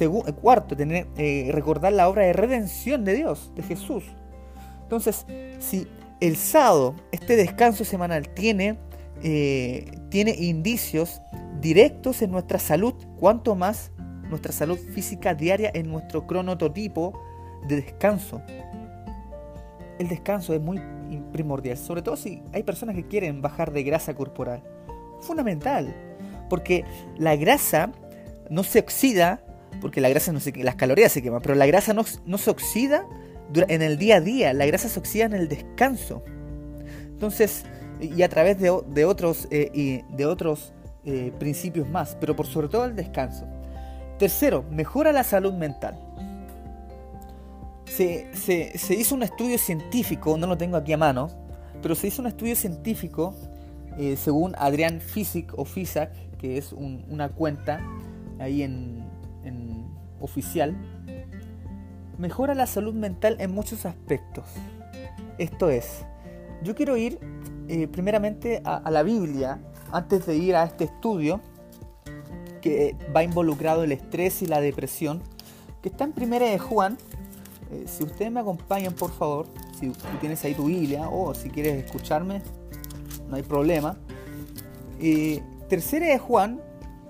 Eh, 0.00 0.08
cuarto, 0.40 0.76
tener, 0.76 1.06
eh, 1.16 1.50
recordar 1.52 1.92
la 1.92 2.08
obra 2.08 2.22
de 2.22 2.32
redención 2.32 3.04
de 3.04 3.14
Dios, 3.14 3.52
de 3.56 3.62
Jesús. 3.62 4.04
Entonces, 4.82 5.26
si 5.58 5.86
el 6.20 6.36
sábado, 6.36 6.94
este 7.12 7.36
descanso 7.36 7.84
semanal, 7.84 8.28
tiene, 8.30 8.78
tiene 9.20 10.34
indicios 10.38 11.20
directos 11.60 12.22
en 12.22 12.30
nuestra 12.30 12.58
salud, 12.58 12.94
cuanto 13.18 13.54
más 13.54 13.90
nuestra 14.28 14.52
salud 14.52 14.78
física 14.78 15.34
diaria 15.34 15.70
en 15.74 15.90
nuestro 15.90 16.26
cronototipo 16.26 17.20
de 17.66 17.82
descanso. 17.82 18.40
El 19.98 20.08
descanso 20.08 20.54
es 20.54 20.60
muy 20.60 20.80
primordial, 21.32 21.76
sobre 21.76 22.02
todo 22.02 22.16
si 22.16 22.42
hay 22.52 22.62
personas 22.62 22.94
que 22.94 23.06
quieren 23.06 23.42
bajar 23.42 23.72
de 23.72 23.82
grasa 23.82 24.14
corporal. 24.14 24.62
Fundamental, 25.20 25.94
porque 26.48 26.84
la 27.18 27.34
grasa 27.36 27.90
no 28.50 28.62
se 28.62 28.78
oxida 28.78 29.42
porque 29.80 30.00
la 30.00 30.08
grasa 30.08 30.32
no 30.32 30.40
se, 30.40 30.52
las 30.52 30.74
calorías 30.74 31.12
se 31.12 31.22
queman, 31.22 31.40
pero 31.42 31.54
la 31.54 31.66
grasa 31.66 31.92
no, 31.94 32.04
se 32.04 32.50
oxida 32.50 33.06
en 33.54 33.82
el 33.82 33.98
día 33.98 34.16
a 34.16 34.20
día, 34.20 34.52
la 34.52 34.66
grasa 34.66 34.88
se 34.88 34.98
oxida 34.98 35.24
en 35.24 35.34
el 35.34 35.48
descanso. 35.48 36.22
Entonces, 37.06 37.64
y 38.00 38.22
a 38.22 38.28
través 38.28 38.58
de, 38.58 38.70
otros, 39.04 39.48
eh, 39.50 40.04
de 40.10 40.26
otros 40.26 40.72
eh, 41.04 41.32
principios 41.38 41.88
más, 41.88 42.16
pero 42.20 42.36
por 42.36 42.46
sobre 42.46 42.68
todo 42.68 42.84
el 42.84 42.96
descanso. 42.96 43.46
Tercero, 44.18 44.64
mejora 44.70 45.12
la 45.12 45.22
salud 45.22 45.52
mental. 45.52 45.98
Se, 47.90 48.72
hizo 48.96 49.14
un 49.14 49.22
estudio 49.22 49.58
científico, 49.58 50.36
no 50.36 50.46
lo 50.46 50.56
tengo 50.56 50.76
aquí 50.76 50.92
a 50.92 50.96
mano, 50.96 51.28
pero 51.82 51.94
se 51.94 52.06
hizo 52.06 52.22
un 52.22 52.28
estudio 52.28 52.54
científico 52.54 53.34
eh, 53.98 54.16
según 54.16 54.54
Adrián 54.56 55.00
Physic 55.00 55.52
o 55.58 55.64
Fisac, 55.64 56.12
que 56.38 56.58
es 56.58 56.72
una 56.72 57.28
cuenta 57.30 57.80
ahí 58.38 58.62
en, 58.62 59.06
oficial, 60.20 60.76
mejora 62.18 62.54
la 62.54 62.66
salud 62.66 62.94
mental 62.94 63.36
en 63.40 63.52
muchos 63.52 63.86
aspectos. 63.86 64.44
Esto 65.38 65.70
es, 65.70 66.04
yo 66.62 66.74
quiero 66.74 66.96
ir 66.96 67.18
eh, 67.68 67.86
primeramente 67.86 68.60
a, 68.64 68.90
la 68.90 69.02
Biblia 69.02 69.60
antes 69.92 70.26
de 70.26 70.36
ir 70.36 70.56
a 70.56 70.64
este 70.64 70.84
estudio 70.84 71.40
que 72.60 72.96
va 73.14 73.22
involucrado 73.22 73.84
el 73.84 73.92
estrés 73.92 74.42
y 74.42 74.46
la 74.46 74.60
depresión, 74.60 75.22
que 75.82 75.88
está 75.88 76.04
en 76.04 76.12
primera 76.12 76.46
de 76.46 76.58
Juan. 76.58 76.98
Eh, 77.70 77.84
si 77.86 78.04
ustedes 78.04 78.32
me 78.32 78.40
acompañan, 78.40 78.94
por 78.94 79.10
favor, 79.10 79.46
si, 79.78 79.92
tienes 80.20 80.42
ahí 80.44 80.54
tu 80.54 80.64
Biblia 80.64 81.08
o 81.08 81.34
si 81.34 81.50
quieres 81.50 81.84
escucharme, 81.84 82.40
no 83.28 83.36
hay 83.36 83.42
problema. 83.42 83.98
Eh, 85.00 85.42
tercera 85.68 86.06
de 86.06 86.18
Juan, 86.18 86.60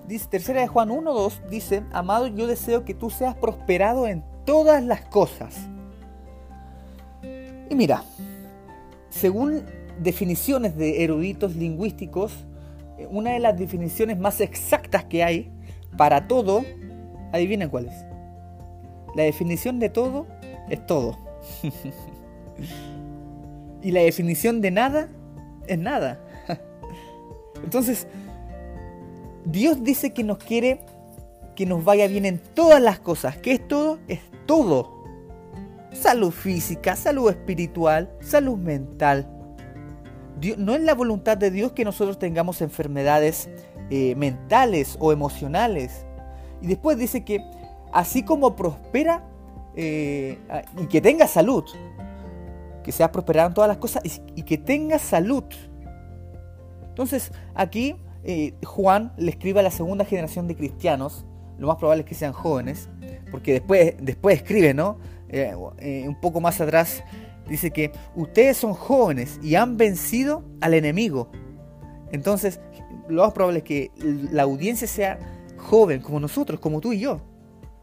dice, 0.07 0.27
tercera 0.29 0.61
de 0.61 0.67
Juan 0.67 0.91
1, 0.91 1.13
2, 1.13 1.41
dice, 1.49 1.83
amado, 1.91 2.27
yo 2.27 2.45
deseo 2.45 2.83
que 2.83 2.93
tú 2.93 3.09
seas 3.09 3.35
prosperado 3.35 4.07
en 4.07 4.23
todas 4.45 4.83
las 4.83 5.01
cosas. 5.01 5.55
Y 7.69 7.75
mira, 7.75 8.03
según 9.09 9.63
definiciones 10.01 10.75
de 10.75 11.03
eruditos 11.03 11.55
lingüísticos, 11.55 12.33
eh, 12.97 13.07
una 13.09 13.31
de 13.31 13.39
las 13.39 13.57
definiciones 13.57 14.19
más 14.19 14.41
exactas 14.41 15.05
que 15.05 15.23
hay 15.23 15.51
para 15.95 16.27
todo, 16.27 16.65
adivinen 17.31 17.69
cuál 17.69 17.85
es. 17.85 17.95
La 19.15 19.23
definición 19.23 19.79
de 19.79 19.89
todo 19.89 20.27
es 20.69 20.85
todo. 20.85 21.17
y 23.81 23.91
la 23.91 24.01
definición 24.01 24.61
de 24.61 24.71
nada 24.71 25.09
es 25.67 25.77
nada. 25.77 26.19
Entonces, 27.63 28.07
Dios 29.45 29.83
dice 29.83 30.13
que 30.13 30.23
nos 30.23 30.37
quiere 30.37 30.81
que 31.55 31.65
nos 31.65 31.83
vaya 31.83 32.07
bien 32.07 32.25
en 32.25 32.39
todas 32.39 32.81
las 32.81 32.99
cosas. 32.99 33.37
¿Qué 33.37 33.51
es 33.51 33.67
todo? 33.67 33.99
Es 34.07 34.21
todo. 34.45 35.03
Salud 35.91 36.31
física, 36.31 36.95
salud 36.95 37.29
espiritual, 37.29 38.09
salud 38.21 38.57
mental. 38.57 39.27
no 40.57 40.73
es 40.73 40.81
la 40.81 40.93
voluntad 40.93 41.37
de 41.37 41.51
Dios 41.51 41.73
que 41.73 41.83
nosotros 41.83 42.17
tengamos 42.17 42.61
enfermedades 42.61 43.49
eh, 43.89 44.15
mentales 44.15 44.95
o 44.99 45.11
emocionales. 45.11 46.05
Y 46.61 46.67
después 46.67 46.97
dice 46.97 47.25
que 47.25 47.43
así 47.91 48.23
como 48.23 48.55
prospera 48.55 49.25
eh, 49.81 50.37
y 50.77 50.87
que 50.87 50.99
tenga 50.99 51.25
salud, 51.25 51.63
que 52.83 52.91
sea 52.91 53.13
prosperado 53.13 53.47
en 53.47 53.53
todas 53.53 53.69
las 53.69 53.77
cosas 53.77 54.03
y, 54.35 54.43
que 54.43 54.57
tenga 54.57 54.99
salud. 54.99 55.45
Entonces 56.89 57.31
aquí 57.55 57.95
eh, 58.25 58.55
Juan 58.65 59.13
le 59.15 59.31
escribe 59.31 59.61
a 59.61 59.63
la 59.63 59.71
segunda 59.71 60.03
generación 60.03 60.49
de 60.49 60.57
cristianos, 60.57 61.25
lo 61.57 61.67
más 61.67 61.77
probable 61.77 62.01
es 62.01 62.09
que 62.09 62.15
sean 62.15 62.33
jóvenes, 62.33 62.89
porque 63.31 63.53
después, 63.53 63.95
después 64.01 64.35
escribe, 64.35 64.73
¿no? 64.73 64.97
Eh, 65.29 65.55
un 66.05 66.19
poco 66.19 66.41
más 66.41 66.59
atrás, 66.59 67.01
dice 67.47 67.71
que 67.71 67.93
ustedes 68.17 68.57
son 68.57 68.73
jóvenes 68.73 69.39
y 69.41 69.55
han 69.55 69.77
vencido 69.77 70.43
al 70.59 70.73
enemigo. 70.73 71.31
Entonces, 72.11 72.59
lo 73.07 73.23
más 73.23 73.31
probable 73.31 73.59
es 73.59 73.63
que 73.63 73.91
la 73.97 74.43
audiencia 74.43 74.87
sea 74.87 75.19
joven, 75.55 76.01
como 76.01 76.19
nosotros, 76.19 76.59
como 76.59 76.81
tú 76.81 76.91
y 76.91 76.99
yo. 76.99 77.21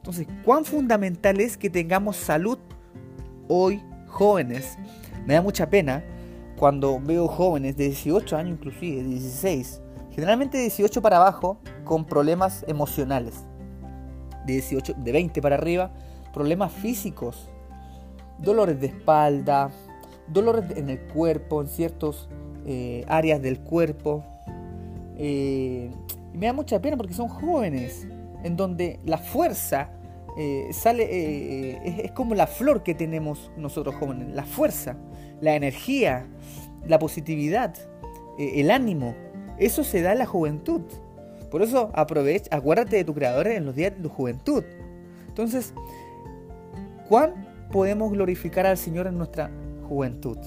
Entonces, 0.06 0.28
¿cuán 0.44 0.64
fundamental 0.64 1.40
es 1.40 1.56
que 1.56 1.68
tengamos 1.68 2.14
salud 2.14 2.60
hoy, 3.48 3.82
jóvenes? 4.06 4.78
Me 5.26 5.34
da 5.34 5.42
mucha 5.42 5.68
pena 5.68 6.04
cuando 6.56 7.00
veo 7.00 7.26
jóvenes 7.26 7.76
de 7.76 7.86
18 7.86 8.36
años 8.36 8.56
inclusive, 8.56 9.02
16, 9.02 9.82
generalmente 10.12 10.58
de 10.58 10.62
18 10.62 11.02
para 11.02 11.16
abajo, 11.16 11.58
con 11.84 12.04
problemas 12.04 12.64
emocionales. 12.68 13.34
De 14.46 14.52
18, 14.52 14.94
de 14.96 15.10
20 15.10 15.42
para 15.42 15.56
arriba, 15.56 15.90
problemas 16.32 16.70
físicos, 16.70 17.48
dolores 18.38 18.80
de 18.80 18.86
espalda, 18.86 19.72
dolores 20.28 20.66
en 20.76 20.88
el 20.88 21.00
cuerpo, 21.00 21.62
en 21.62 21.66
ciertas 21.66 22.28
eh, 22.64 23.04
áreas 23.08 23.42
del 23.42 23.58
cuerpo. 23.58 24.22
Eh, 25.16 25.90
me 26.32 26.46
da 26.46 26.52
mucha 26.52 26.80
pena 26.80 26.96
porque 26.96 27.12
son 27.12 27.26
jóvenes, 27.26 28.06
en 28.46 28.56
donde 28.56 29.00
la 29.04 29.18
fuerza 29.18 29.90
eh, 30.38 30.68
sale, 30.72 32.04
es, 32.04 32.12
como 32.12 32.34
la 32.34 32.46
flor 32.46 32.82
que 32.82 32.94
tenemos 32.94 33.50
nosotros 33.56 33.96
jóvenes, 33.96 34.34
la 34.34 34.44
fuerza, 34.44 34.96
la 35.40 35.56
energía, 35.56 36.26
la 36.86 36.98
positividad, 36.98 37.74
el 38.38 38.70
ánimo, 38.70 39.14
eso 39.58 39.82
se 39.82 40.02
da 40.02 40.12
en 40.12 40.18
la 40.18 40.26
juventud. 40.26 40.82
Por 41.50 41.62
eso 41.62 41.90
aprovecha, 41.94 42.54
acuérdate 42.54 42.96
de 42.96 43.04
tu 43.04 43.14
creador 43.14 43.48
en 43.48 43.64
los 43.64 43.74
días 43.74 43.96
de 43.96 44.02
tu 44.02 44.08
juventud. 44.08 44.62
Entonces, 45.28 45.74
¿cuán 47.08 47.48
podemos 47.72 48.12
glorificar 48.12 48.66
al 48.66 48.76
Señor 48.76 49.06
en 49.06 49.18
nuestra 49.18 49.50
juventud? 49.88 50.38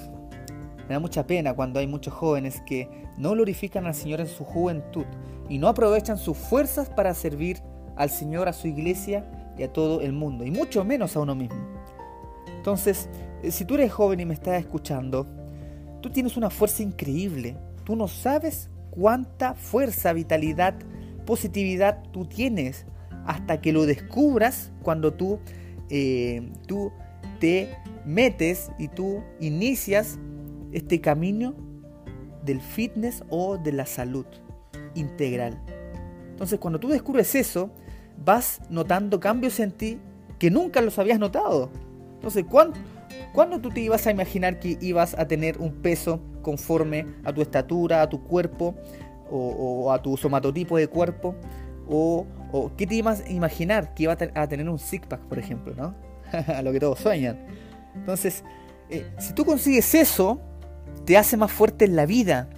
Me 0.88 0.96
da 0.96 1.00
mucha 1.00 1.28
pena 1.28 1.54
cuando 1.54 1.80
hay 1.80 1.88
muchos 1.88 2.14
jóvenes 2.14 2.62
que 2.62 2.90
no 3.18 3.32
glorifican 3.32 3.86
al 3.86 3.94
Señor 3.94 4.22
en 4.22 4.28
su 4.28 4.46
juventud 4.46 5.06
y 5.50 5.58
no 5.58 5.68
aprovechan 5.68 6.18
sus 6.18 6.38
fuerzas 6.38 6.90
para 6.90 7.14
servir 7.14 7.62
al 8.00 8.10
Señor, 8.10 8.48
a 8.48 8.54
su 8.54 8.68
iglesia 8.68 9.30
y 9.58 9.64
a 9.64 9.74
todo 9.74 10.00
el 10.00 10.14
mundo, 10.14 10.46
y 10.46 10.52
mucho 10.52 10.86
menos 10.86 11.16
a 11.18 11.20
uno 11.20 11.36
mismo. 11.36 11.60
Entonces, 12.56 13.10
eh, 13.44 13.52
si 13.52 13.66
tú 13.66 13.76
eres 13.76 13.92
joven 13.92 14.22
y 14.22 14.26
me 14.26 14.34
estás 14.34 14.58
escuchando, 14.58 15.28
tú 16.02 16.10
tienes 16.10 16.38
una 16.38 16.50
fuerza 16.50 16.82
increíble. 16.82 17.58
Tú 17.84 17.98
no 17.98 18.08
sabes 18.08 18.70
cuánta 18.90 19.54
fuerza, 19.54 20.14
vitalidad, 20.14 20.76
positividad 21.26 22.02
tú 22.12 22.26
tienes 22.26 22.86
hasta 23.26 23.60
que 23.60 23.74
lo 23.74 23.86
descubras 23.86 24.72
cuando 24.82 25.14
tú, 25.14 25.40
eh, 25.90 26.50
tú 26.68 26.94
te 27.42 27.76
metes 28.06 28.72
y 28.80 28.88
tú 28.88 29.22
inicias 29.42 30.18
este 30.72 31.02
camino 31.02 31.54
del 32.46 32.62
fitness 32.62 33.26
o 33.30 33.58
de 33.58 33.74
la 33.74 33.86
salud 33.86 34.26
integral. 34.96 35.62
Entonces 36.32 36.60
cuando 36.60 36.80
tú 36.80 36.88
descubres 36.88 37.36
eso, 37.36 37.72
vas 38.24 38.62
notando 38.70 39.20
cambios 39.20 39.60
en 39.60 39.72
ti 39.72 40.00
que 40.38 40.50
nunca 40.50 40.82
los 40.82 40.98
habías 41.00 41.20
notado. 41.20 41.70
Entonces, 42.16 42.46
¿cuándo, 42.50 42.78
¿cuándo 43.34 43.60
tú 43.60 43.70
te 43.70 43.82
ibas 43.82 44.08
a 44.08 44.12
imaginar 44.12 44.60
que 44.60 44.78
ibas 44.82 45.18
a 45.18 45.28
tener 45.28 45.58
un 45.58 45.82
peso 45.82 46.22
conforme 46.42 47.06
a 47.24 47.34
tu 47.34 47.42
estatura, 47.42 48.02
a 48.02 48.10
tu 48.10 48.24
cuerpo 48.24 48.76
o, 49.30 49.92
a 49.92 50.02
tu 50.02 50.18
somatotipo 50.18 50.78
de 50.78 50.88
cuerpo? 50.88 51.36
O, 51.88 52.26
qué 52.78 52.88
te 52.88 52.96
ibas 52.96 53.22
a 53.22 53.30
imaginar 53.30 53.94
que 53.94 54.04
iba 54.04 54.14
a, 54.14 54.48
tener 54.48 54.70
un 54.70 54.80
six 54.80 55.06
pack, 55.08 55.22
por 55.22 55.40
ejemplo, 55.40 55.74
¿no? 55.76 55.96
a 56.54 56.62
lo 56.62 56.72
que 56.72 56.80
todos 56.80 57.00
sueñan. 57.00 57.38
Entonces, 57.96 58.44
eh, 58.90 59.06
si 59.20 59.34
tú 59.34 59.46
consigues 59.46 59.94
eso, 59.96 60.40
te 61.06 61.18
hace 61.18 61.38
más 61.38 61.52
fuerte 61.52 61.86
en 61.86 61.96
la 61.96 62.06
vida, 62.06 62.50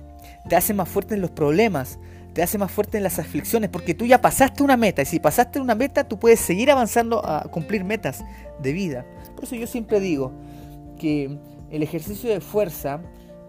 te 0.50 0.56
hace 0.56 0.74
más 0.74 0.89
fuerte 0.89 1.15
en 1.15 1.22
los 1.22 1.32
problemas, 1.32 2.00
te 2.33 2.41
hace 2.41 2.58
más 2.58 2.71
fuerte 2.71 2.97
en 2.97 3.03
las 3.03 3.19
aflicciones, 3.19 3.69
porque 3.69 3.93
tú 3.93 4.06
ya 4.06 4.21
pasaste 4.21 4.63
una 4.63 4.77
meta, 4.77 5.01
y 5.01 5.06
si 5.06 5.19
pasaste 5.19 5.60
una 5.60 5.75
meta, 5.75 6.08
tú 6.08 6.19
puedes 6.19 6.39
seguir 6.39 6.71
avanzando 6.71 7.25
a 7.25 7.43
cumplir 7.43 7.84
metas 7.84 8.23
de 8.62 8.73
vida. 8.73 9.06
Por 9.36 9.43
eso 9.43 9.56
yo 9.56 9.67
siempre 9.67 9.99
digo 9.99 10.32
que 10.99 11.38
el 11.71 11.84
ejercicio 11.84 12.29
de 12.29 12.41
fuerza 12.41 13.01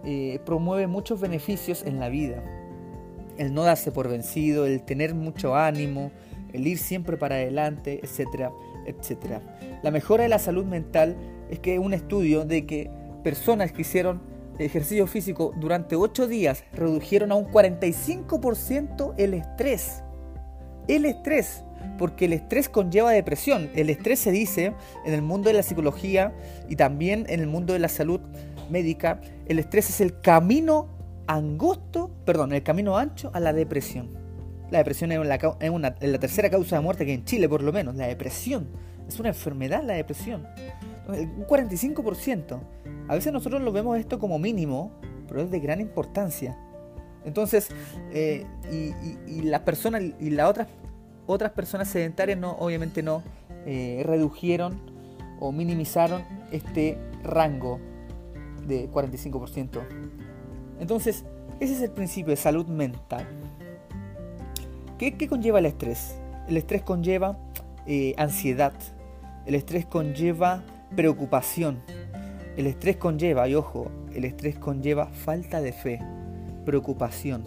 eh, 0.05 0.41
promueve 0.45 0.87
muchos 0.87 1.21
beneficios 1.21 1.85
en 1.85 2.01
la 2.01 2.09
vida. 2.09 2.43
El 3.39 3.55
no 3.55 3.63
darse 3.63 3.93
por 3.93 4.09
vencido, 4.09 4.67
el 4.67 4.83
tener 4.83 5.15
mucho 5.15 5.55
ánimo, 5.55 6.11
el 6.53 6.67
ir 6.67 6.79
siempre 6.79 7.17
para 7.17 7.37
adelante, 7.37 8.01
etcétera, 8.03 8.51
etcétera. 8.87 9.41
La 9.83 9.91
mejora 9.91 10.25
de 10.25 10.29
la 10.29 10.39
salud 10.39 10.65
mental 10.65 11.17
es 11.51 11.59
que 11.61 11.79
un 11.79 11.95
estudio 11.95 12.45
de 12.45 12.67
que 12.67 12.91
personas 13.23 13.73
que 13.73 13.83
hicieron 13.83 14.32
ejercicio 14.59 15.07
físico 15.07 15.53
durante 15.57 15.97
8 15.97 16.27
días 16.27 16.65
redujeron 16.73 17.33
a 17.33 17.35
un 17.35 17.47
45% 17.47 19.15
el 19.17 19.35
estrés. 19.35 20.03
El 20.89 21.05
estrés, 21.05 21.65
porque 21.99 22.25
el 22.25 22.33
estrés 22.33 22.69
conlleva 22.69 23.13
depresión. 23.13 23.71
El 23.75 23.91
estrés 23.91 24.19
se 24.19 24.33
dice 24.33 24.75
en 25.05 25.15
el 25.15 25.23
mundo 25.23 25.49
de 25.49 25.55
la 25.55 25.63
psicología 25.63 26.33
y 26.69 26.77
también 26.77 27.27
en 27.29 27.41
el 27.41 27.47
mundo 27.47 27.73
de 27.73 27.79
la 27.79 27.89
salud 27.89 28.21
médica, 28.71 29.21
el 29.47 29.59
estrés 29.59 29.91
es 29.91 30.01
el 30.01 30.21
camino 30.21 30.89
angosto, 31.27 32.11
perdón, 32.25 32.53
el 32.53 32.63
camino 32.63 32.97
ancho 32.97 33.31
a 33.35 33.41
la 33.41 33.53
depresión. 33.53 34.11
La 34.71 34.79
depresión 34.79 35.13
es, 35.13 35.19
una, 35.71 35.95
la 36.01 36.19
tercera 36.19 36.49
causa 36.51 36.77
de 36.77 36.83
muerte 36.83 37.05
que 37.05 37.13
en 37.13 37.25
Chile 37.25 37.49
por 37.49 37.63
lo 37.63 37.73
menos, 37.73 37.95
la 37.95 38.07
depresión. 38.07 38.67
Es 39.07 39.21
una 39.21 39.29
enfermedad 39.29 39.83
la 39.85 39.95
depresión. 39.95 40.47
Un 41.09 41.47
45%. 41.47 42.61
A 43.09 43.15
veces 43.15 43.33
nosotros 43.33 43.63
lo 43.63 43.73
vemos 43.73 43.99
esto 43.99 44.19
como 44.19 44.39
mínimo, 44.39 44.93
pero 45.29 45.43
es 45.43 45.51
de 45.51 45.61
gran 45.61 45.81
importancia. 45.81 46.59
Entonces, 47.25 47.69
eh, 48.13 48.47
y, 48.71 49.43
las 49.43 49.61
personas 49.61 50.03
y 50.21 50.31
las 50.31 50.49
otras, 50.49 50.69
otras 51.27 51.53
personas 51.53 51.89
sedentarias 51.89 52.39
no, 52.39 52.53
obviamente 52.53 53.03
no 53.03 53.23
eh, 53.67 54.03
redujeron 54.05 54.81
o 55.41 55.53
minimizaron 55.53 56.25
este 56.51 56.99
rango 57.23 57.81
de 58.67 58.91
45%. 58.91 59.81
Entonces, 60.81 61.25
ese 61.61 61.75
es 61.75 61.83
el 61.83 61.91
principio 61.91 62.31
de 62.31 62.37
salud 62.37 62.67
mental. 62.67 63.27
¿Qué, 64.99 65.29
conlleva 65.29 65.59
el 65.59 65.67
estrés? 65.67 66.17
El 66.49 66.57
estrés 66.57 66.83
conlleva 66.83 67.37
eh, 67.87 68.15
ansiedad, 68.19 68.73
el 69.47 69.57
estrés 69.57 69.85
conlleva 69.85 70.63
preocupación, 70.97 71.83
el 72.57 72.67
estrés 72.67 72.97
conlleva, 72.97 73.49
y 73.49 73.55
ojo, 73.55 73.91
el 74.15 74.25
estrés 74.25 74.59
conlleva 74.59 75.07
falta 75.07 75.61
de 75.61 75.73
fe, 75.73 76.01
preocupación. 76.65 77.45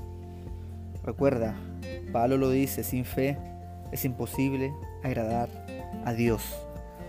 Recuerda, 1.03 1.55
Pablo 2.11 2.37
lo 2.37 2.49
dice, 2.49 2.83
sin 2.83 3.05
fe 3.05 3.37
es 3.91 4.05
imposible 4.05 4.73
agradar 5.03 5.49
a 6.05 6.13
Dios. 6.13 6.41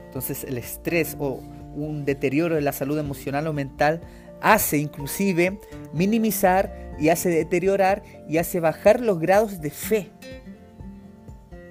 Entonces 0.07 0.45
el 0.45 0.59
estrés 0.59 1.17
o 1.19 1.41
un 1.75 2.05
deterioro 2.05 2.55
de 2.55 2.63
la 2.63 2.73
salud 2.73 2.99
emocional 2.99 3.47
o 3.47 3.53
mental 3.53 4.01
hace 4.41 4.79
inclusive 4.79 5.59
minimizar 5.93 6.95
y 6.99 7.09
hace 7.09 7.29
deteriorar 7.29 8.03
y 8.29 8.39
hace 8.39 8.61
bajar 8.61 9.01
los 9.01 9.19
grados 9.19 9.61
de 9.61 9.71
fe. 9.71 10.11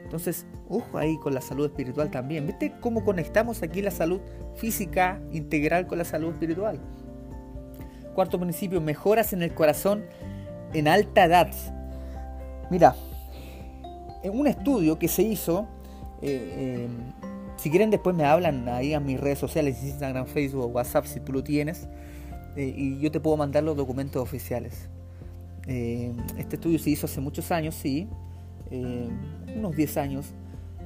Entonces, 0.04 0.46
ojo 0.70 0.98
ahí 0.98 1.18
con 1.18 1.34
la 1.34 1.42
salud 1.42 1.66
espiritual 1.66 2.12
también. 2.12 2.48
¿Viste 2.48 2.74
cómo 2.80 3.04
conectamos 3.04 3.62
aquí 3.64 3.82
la 3.82 3.92
salud 3.92 4.20
física 4.56 5.20
integral 5.32 5.88
con 5.88 5.98
la 5.98 6.06
salud 6.06 6.32
espiritual? 6.32 6.80
Cuarto 8.14 8.40
principio, 8.40 8.82
mejoras 8.82 9.34
en 9.34 9.42
el 9.42 9.54
corazón 9.54 10.06
en 10.74 10.88
alta 10.88 11.26
edad. 11.26 11.52
Mira, 12.70 12.96
en 14.24 14.40
un 14.40 14.48
estudio 14.48 14.98
que 14.98 15.08
se 15.08 15.22
hizo, 15.22 15.68
eh, 16.22 16.54
eh, 16.58 16.88
si 17.58 17.70
quieren 17.70 17.92
después 17.92 18.16
me 18.16 18.26
hablan 18.26 18.68
ahí 18.68 18.94
a 18.94 19.00
mis 19.00 19.20
redes 19.20 19.40
sociales, 19.40 19.84
Instagram, 19.84 20.26
Facebook, 20.26 20.74
WhatsApp, 20.74 21.06
si 21.06 21.20
tú 21.20 21.32
lo 21.32 21.44
tienes, 21.44 21.88
eh, 22.56 22.74
y 22.76 23.00
yo 23.00 23.12
te 23.12 23.20
puedo 23.20 23.38
mandar 23.38 23.64
los 23.64 23.78
documentos 23.78 24.22
oficiales. 24.22 24.90
este 25.68 26.58
estudio 26.58 26.78
se 26.78 26.92
hizo 26.92 27.08
hace 27.08 27.20
muchos 27.20 27.52
años, 27.52 27.74
sí, 27.74 28.08
unos 29.56 29.76
10 29.76 29.98
años, 29.98 30.34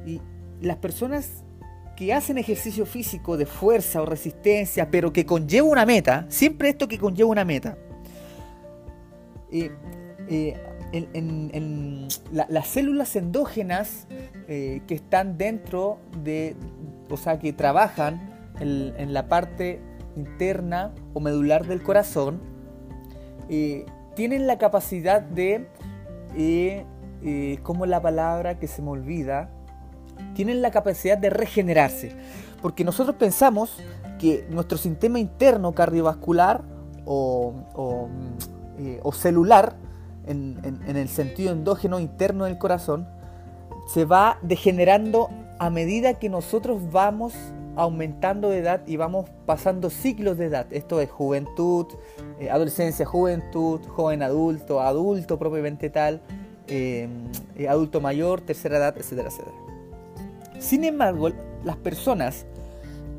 y 0.06 0.22
las 0.62 0.78
personas 0.78 1.44
que 2.00 2.14
hacen 2.14 2.38
ejercicio 2.38 2.86
físico 2.86 3.36
de 3.36 3.46
fuerza 3.46 4.02
o 4.02 4.06
resistencia, 4.06 4.90
pero 4.90 5.12
que 5.12 5.26
conlleva 5.26 5.68
una 5.68 5.86
meta, 5.86 6.26
siempre 6.30 6.70
esto 6.70 6.88
que 6.88 6.98
conlleva 6.98 7.30
una 7.30 7.44
meta, 7.44 7.78
eh, 9.52 9.70
eh, 10.30 10.56
las 12.32 12.68
células 12.68 13.18
endógenas 13.18 14.08
eh, 14.48 14.82
que 14.88 14.96
están 14.96 15.38
dentro 15.38 16.00
de, 16.24 16.56
o 17.10 17.18
sea, 17.18 17.38
que 17.38 17.52
trabajan 17.52 18.54
en, 18.62 19.14
la 19.14 19.28
parte 19.28 19.82
interna 20.16 20.94
o 21.14 21.20
medular 21.20 21.68
del 21.68 21.84
corazón, 21.84 22.40
tienen 24.16 24.48
la 24.48 24.58
capacidad 24.58 25.22
de, 25.22 25.68
como 27.62 27.86
la 27.86 28.02
palabra 28.02 28.58
que 28.58 28.68
se 28.68 28.82
me 28.82 28.90
olvida, 28.92 29.52
tienen 30.39 30.62
la 30.62 30.71
capacidad 30.71 31.17
de 31.17 31.30
regenerarse. 31.30 32.13
Porque 32.62 32.86
nosotros 32.86 33.17
pensamos 33.17 33.75
que 34.17 34.47
nuestro 34.49 34.78
sistema 34.78 35.19
interno 35.19 35.73
cardiovascular 35.73 36.63
o, 37.04 38.08
eh, 38.78 39.02
celular, 39.12 39.75
en, 40.28 40.80
el 40.88 41.10
sentido 41.10 41.52
endógeno 41.52 41.99
interno 41.99 42.45
del 42.45 42.58
corazón, 42.58 43.06
se 43.93 44.06
va 44.06 44.39
degenerando 44.41 45.30
a 45.60 45.69
medida 45.69 46.13
que 46.13 46.30
nosotros 46.30 46.89
vamos 46.89 47.34
aumentando 47.75 48.49
de 48.49 48.60
edad 48.60 48.88
y 48.88 48.95
vamos 48.95 49.30
pasando 49.45 49.89
ciclos 49.89 50.38
de 50.38 50.45
edad. 50.45 50.67
Esto 50.71 51.02
es 51.02 51.10
juventud, 51.10 51.86
eh, 52.39 52.49
adolescencia, 52.49 53.06
juventud, 53.06 53.82
joven 53.89 54.23
adulto, 54.23 54.80
adulto 54.80 55.38
propiamente 55.38 55.89
tal, 55.89 56.21
eh, 56.69 57.10
adulto 57.67 57.99
mayor, 57.99 58.39
tercera 58.39 58.78
edad, 58.78 58.97
etcétera, 58.97 59.28
etcétera. 59.28 59.69
Sin 60.60 60.84
embargo, 60.84 61.30
las 61.63 61.78
personas 61.78 62.45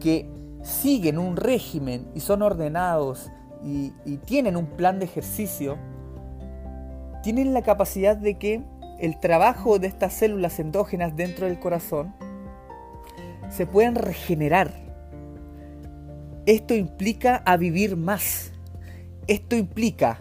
que 0.00 0.26
siguen 0.62 1.18
un 1.18 1.36
régimen 1.36 2.06
y 2.14 2.20
son 2.20 2.42
ordenados 2.42 3.30
y, 3.64 3.92
tienen 4.24 4.56
un 4.56 4.66
plan 4.66 4.98
de 4.98 5.04
ejercicio, 5.06 5.76
tienen 7.22 7.52
la 7.52 7.62
capacidad 7.62 8.16
de 8.16 8.38
que 8.38 8.62
el 8.98 9.18
trabajo 9.18 9.78
de 9.78 9.86
estas 9.88 10.12
células 10.14 10.58
endógenas 10.58 11.16
dentro 11.16 11.46
del 11.46 11.58
corazón 11.58 12.14
se 13.50 13.66
puedan 13.66 13.94
regenerar. 13.94 14.72
Esto 16.46 16.74
implica 16.74 17.42
a 17.44 17.56
vivir 17.56 17.96
más. 17.96 18.52
Esto 19.26 19.56
implica, 19.56 20.20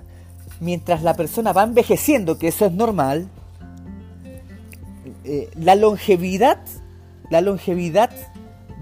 mientras 0.60 1.04
la 1.04 1.14
persona 1.14 1.54
va 1.54 1.64
envejeciendo, 1.64 2.38
que 2.38 2.50
eso 2.50 2.66
es 2.66 2.74
normal, 2.74 3.30
eh, 5.24 5.50
la 5.56 5.76
longevidad, 5.76 6.60
la 7.30 7.42
longevidad 7.42 8.12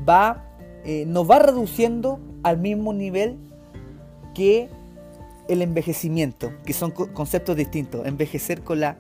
va, 0.07 0.45
eh, 0.85 1.05
nos 1.05 1.29
va 1.29 1.39
reduciendo 1.39 2.19
al 2.43 2.57
mismo 2.57 2.93
nivel 2.93 3.37
que 4.33 4.69
el 5.47 5.61
envejecimiento, 5.61 6.51
que 6.65 6.73
son 6.73 6.91
conceptos 6.91 7.55
distintos. 7.55 8.05
Envejecer 8.05 8.61
con 8.63 8.79
la 8.79 8.97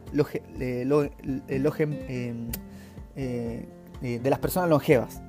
em, 2.07 2.49
eh, 3.15 3.67
eh, 4.01 4.19
de 4.19 4.29
las 4.29 4.39
personas 4.39 4.69
longevas. 4.69 5.21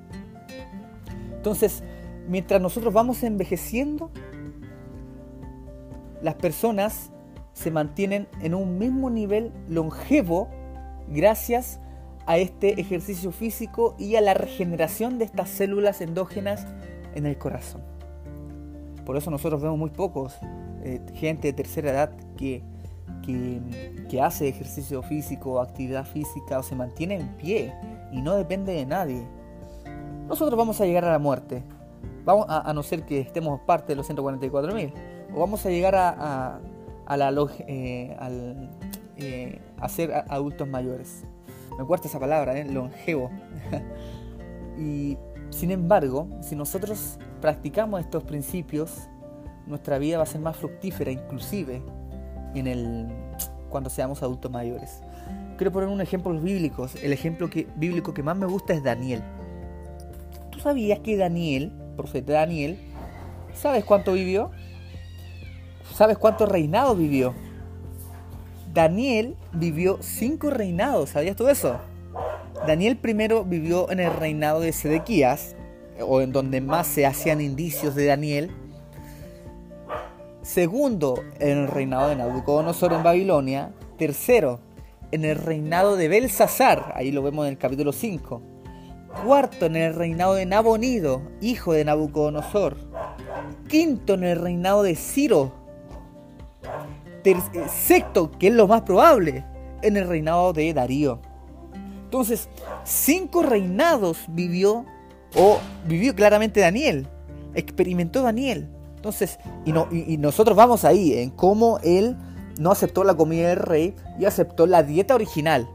Entonces, 1.35 1.83
mientras 2.29 2.61
nosotros 2.61 2.93
vamos 2.93 3.23
envejeciendo, 3.23 4.11
las 6.23 6.35
personas 6.35 7.11
se 7.53 7.71
mantienen 7.71 8.29
en 8.41 8.55
un 8.55 8.79
mismo 8.79 9.11
nivel 9.11 9.53
longevo 9.69 10.49
gracias 11.09 11.81
a 12.29 12.37
este 12.37 12.79
ejercicio 12.79 13.33
físico 13.33 13.97
y 13.99 14.17
a 14.17 14.21
la 14.21 14.35
regeneración 14.35 15.19
de 15.19 15.25
estas 15.25 15.49
células 15.49 16.03
endógenas 16.03 16.67
en 17.14 17.25
el 17.25 17.38
corazón. 17.38 17.81
Por 19.07 19.17
eso 19.17 19.31
nosotros 19.31 19.62
vemos 19.62 19.79
muy 19.79 19.88
pocos 19.88 20.37
eh, 20.85 21.01
gente 21.14 21.49
de 21.49 21.53
tercera 21.55 21.91
edad 21.91 22.11
que, 22.37 22.62
que, 24.11 24.21
hace 24.21 24.47
ejercicio 24.47 25.03
físico, 25.03 25.59
actividad 25.59 26.05
física 26.05 26.59
o 26.59 26.62
se 26.62 26.75
mantiene 26.75 27.14
en 27.14 27.29
pie 27.38 27.73
y 28.12 28.21
no 28.21 28.35
depende 28.35 28.75
de 28.75 28.85
nadie. 28.85 29.27
Nosotros 30.29 30.59
vamos 30.59 30.83
a 30.83 30.85
llegar 30.85 31.07
a 31.07 31.12
la 31.12 31.19
muerte, 31.19 31.62
vamos 32.27 32.45
a, 32.47 32.71
no 32.75 32.83
ser 32.83 33.07
que 33.07 33.21
estemos 33.21 33.59
parte 33.62 33.95
de 33.95 33.97
los 33.97 34.11
144.000, 34.11 34.93
o 35.35 35.41
vamos 35.41 35.64
a 35.64 35.71
llegar 35.71 35.95
a, 35.95 36.61
a, 37.07 37.17
la, 37.17 37.31
eh, 37.67 38.69
eh, 39.17 39.61
a 39.81 39.88
ser 39.88 40.12
adultos 40.29 40.69
mayores. 40.69 41.25
Me 41.79 41.85
cuesta 41.85 42.09
esa 42.09 42.19
palabra, 42.19 42.62
longevo. 42.64 43.31
y 44.79 45.17
sin 45.51 45.71
embargo, 45.71 46.29
si 46.43 46.57
nosotros 46.57 47.19
practicamos 47.41 48.01
estos 48.01 48.25
principios, 48.25 49.09
nuestra 49.67 49.99
vida 49.99 50.17
va 50.17 50.25
a 50.25 50.27
ser 50.27 50.41
más 50.41 50.57
fructífera, 50.57 51.12
inclusive 51.12 51.81
en 52.55 52.67
el, 52.67 53.07
cuando 53.71 53.91
seamos 53.91 54.23
adultos 54.25 54.51
mayores. 54.51 55.03
Quiero 55.57 55.71
poner 55.71 55.88
un 55.88 56.01
ejemplo 56.01 56.33
bíblico. 56.33 56.88
El 57.03 57.12
ejemplo 57.12 57.49
que, 57.49 57.69
bíblico 57.77 58.12
que 58.12 58.23
más 58.23 58.37
me 58.37 58.47
gusta 58.47 58.75
es 58.75 58.83
Daniel. 58.83 59.23
¿Tú 60.51 60.59
sabías 60.61 60.99
que 61.01 61.17
Daniel, 61.17 61.73
profeta 61.97 62.33
Daniel, 62.33 62.79
¿sabes 63.55 63.85
cuánto 63.85 64.14
vivió? 64.14 64.51
¿Sabes 65.95 66.19
cuánto 66.19 66.47
reinado 66.47 66.95
vivió? 66.97 67.35
Daniel 68.73 69.37
vivió 69.53 69.99
cinco 70.01 70.51
reinados, 70.51 71.11
¿sabías 71.11 71.37
tú 71.37 71.49
eso? 71.49 71.79
Daniel 72.67 72.97
primero 72.97 73.45
vivió 73.45 73.91
en 73.91 74.01
el 74.01 74.13
reinado 74.13 74.61
de 74.61 74.73
Sedequías, 74.73 75.57
o 76.01 76.21
en 76.21 76.33
donde 76.33 76.61
más 76.61 76.87
se 76.87 77.07
hacían 77.07 77.41
indicios 77.41 77.95
de 77.95 78.07
Daniel. 78.07 78.51
Segundo, 80.43 81.23
en 81.41 81.59
el 81.59 81.69
reinado 81.69 82.09
de 82.09 82.17
Nabucodonosor 82.17 82.93
en 82.93 83.03
Babilonia. 83.03 83.73
Tercero, 83.99 84.61
en 85.11 85.25
el 85.25 85.37
reinado 85.37 85.97
de 85.97 86.09
Belsasar, 86.09 86.93
ahí 86.95 87.11
lo 87.11 87.23
vemos 87.23 87.47
en 87.47 87.53
el 87.53 87.59
capítulo 87.59 87.93
5. 87.93 88.43
Cuarto, 89.25 89.67
en 89.67 89.77
el 89.77 89.95
reinado 89.95 90.35
de 90.35 90.47
Nabonido, 90.47 91.23
hijo 91.41 91.73
de 91.73 91.85
Nabucodonosor. 91.85 92.77
Quinto, 93.69 94.15
en 94.15 94.25
el 94.25 94.41
reinado 94.41 94.83
de 94.83 94.95
Ciro. 94.95 95.58
Sexto, 97.69 98.31
que 98.31 98.49
es 98.49 98.55
lo 98.55 98.67
más 98.67 98.83
probable, 98.83 99.45
en 99.83 99.97
el 99.97 100.09
reinado 100.09 100.53
de 100.53 100.73
Darío. 100.73 101.21
Entonces, 102.05 102.49
cinco 102.85 103.43
reinados 103.43 104.19
vivió 104.29 104.87
o 105.37 105.59
vivió 105.87 106.14
claramente 106.14 106.61
Daniel, 106.61 107.07
experimentó 107.55 108.23
Daniel. 108.23 108.69
Entonces, 108.97 109.38
y, 109.64 109.73
no, 109.73 109.88
y, 109.93 110.17
nosotros 110.17 110.57
vamos 110.57 110.85
ahí 110.85 111.12
en 111.19 111.31
cómo 111.31 111.79
él 111.85 112.17
no 112.59 112.71
aceptó 112.73 113.05
la 113.05 113.14
comida 113.14 113.49
del 113.49 113.59
rey 113.59 113.95
y 114.19 114.25
aceptó 114.25 114.67
la 114.67 114.83
dieta 114.83 115.14
original 115.14 115.69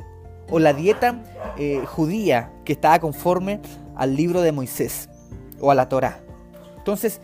o 0.50 0.60
la 0.60 0.74
dieta 0.74 1.24
eh, 1.58 1.84
judía 1.86 2.52
que 2.66 2.74
estaba 2.74 3.00
conforme 3.00 3.62
al 3.96 4.16
libro 4.16 4.42
de 4.42 4.52
Moisés 4.52 5.08
o 5.62 5.72
a 5.72 5.76
la 5.76 5.88
Torá. 5.88 6.20
Entonces, 6.78 7.22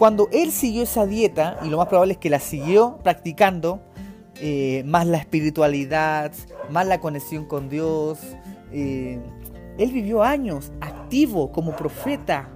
cuando 0.00 0.30
él 0.32 0.50
siguió 0.50 0.84
esa 0.84 1.04
dieta, 1.04 1.58
y 1.62 1.68
lo 1.68 1.76
más 1.76 1.88
probable 1.88 2.14
es 2.14 2.18
que 2.18 2.30
la 2.30 2.40
siguió 2.40 2.98
practicando, 3.02 3.82
eh, 4.40 4.82
más 4.86 5.06
la 5.06 5.18
espiritualidad, 5.18 6.32
más 6.70 6.86
la 6.86 7.00
conexión 7.00 7.44
con 7.44 7.68
Dios. 7.68 8.18
Eh, 8.72 9.20
él 9.76 9.92
vivió 9.92 10.22
años 10.22 10.72
activo 10.80 11.52
como 11.52 11.76
profeta. 11.76 12.48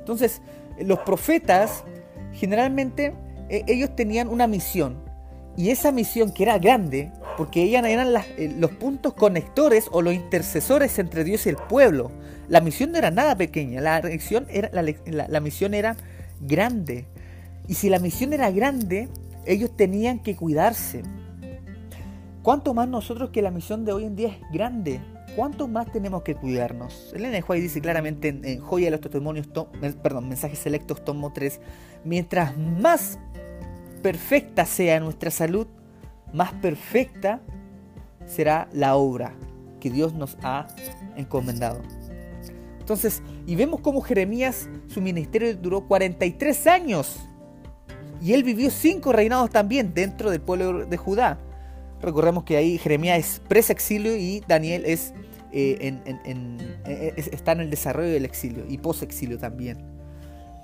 Entonces, 0.00 0.42
los 0.80 0.98
profetas 0.98 1.84
generalmente 2.32 3.14
e, 3.48 3.62
ellos 3.68 3.94
tenían 3.94 4.26
una 4.26 4.48
misión. 4.48 4.96
Y 5.56 5.70
esa 5.70 5.92
misión 5.92 6.32
que 6.32 6.42
era 6.42 6.58
grande, 6.58 7.12
porque 7.40 7.62
ellas 7.62 7.82
eran 7.86 8.08
eh, 8.36 8.54
los 8.58 8.70
puntos 8.72 9.14
conectores 9.14 9.88
o 9.92 10.02
los 10.02 10.12
intercesores 10.12 10.98
entre 10.98 11.24
Dios 11.24 11.46
y 11.46 11.48
el 11.48 11.56
pueblo. 11.56 12.12
La 12.48 12.60
misión 12.60 12.92
no 12.92 12.98
era 12.98 13.10
nada 13.10 13.34
pequeña, 13.34 13.80
la, 13.80 13.96
era, 14.50 14.70
la 14.74 15.40
misión 15.40 15.72
era 15.72 15.96
grande. 16.42 17.06
Y 17.66 17.76
si 17.76 17.88
la 17.88 17.98
misión 17.98 18.34
era 18.34 18.50
grande, 18.50 19.08
ellos 19.46 19.74
tenían 19.74 20.18
que 20.18 20.36
cuidarse. 20.36 21.00
¿Cuánto 22.42 22.74
más 22.74 22.86
nosotros 22.88 23.30
que 23.30 23.40
la 23.40 23.50
misión 23.50 23.86
de 23.86 23.94
hoy 23.94 24.04
en 24.04 24.16
día 24.16 24.28
es 24.28 24.52
grande? 24.52 25.00
¿Cuánto 25.34 25.66
más 25.66 25.90
tenemos 25.90 26.22
que 26.22 26.34
cuidarnos? 26.34 27.10
Elena 27.14 27.36
de 27.36 27.42
White 27.48 27.62
dice 27.62 27.80
claramente 27.80 28.28
en, 28.28 28.60
Joya 28.60 28.88
de 28.88 28.90
los 28.90 29.00
Testimonios, 29.00 29.48
perdón, 30.02 30.28
Mensajes 30.28 30.58
Selectos, 30.58 31.02
tomo 31.06 31.32
3, 31.32 31.58
mientras 32.04 32.54
más 32.58 33.18
perfecta 34.02 34.66
sea 34.66 35.00
nuestra 35.00 35.30
salud, 35.30 35.66
más 36.32 36.52
perfecta 36.54 37.40
será 38.26 38.68
la 38.72 38.96
obra 38.96 39.34
que 39.80 39.90
Dios 39.90 40.14
nos 40.14 40.36
ha 40.42 40.68
encomendado. 41.16 41.80
Entonces, 42.78 43.22
y 43.46 43.54
vemos 43.56 43.80
cómo 43.80 44.00
Jeremías, 44.00 44.68
su 44.88 45.00
ministerio 45.00 45.54
duró 45.56 45.86
43 45.86 46.66
años 46.66 47.20
y 48.20 48.32
él 48.32 48.44
vivió 48.44 48.70
cinco 48.70 49.12
reinados 49.12 49.50
también 49.50 49.94
dentro 49.94 50.30
del 50.30 50.40
pueblo 50.40 50.86
de 50.86 50.96
Judá. 50.96 51.38
Recordemos 52.02 52.44
que 52.44 52.56
ahí 52.56 52.78
Jeremías 52.78 53.18
es 53.18 53.42
pres-exilio 53.48 54.16
y 54.16 54.42
Daniel 54.46 54.84
es, 54.86 55.14
eh, 55.52 56.00
eh, 56.86 57.14
está 57.16 57.52
en 57.52 57.60
el 57.60 57.70
desarrollo 57.70 58.10
del 58.10 58.24
exilio 58.24 58.64
y 58.68 58.78
post-exilio 58.78 59.38
también. 59.38 59.78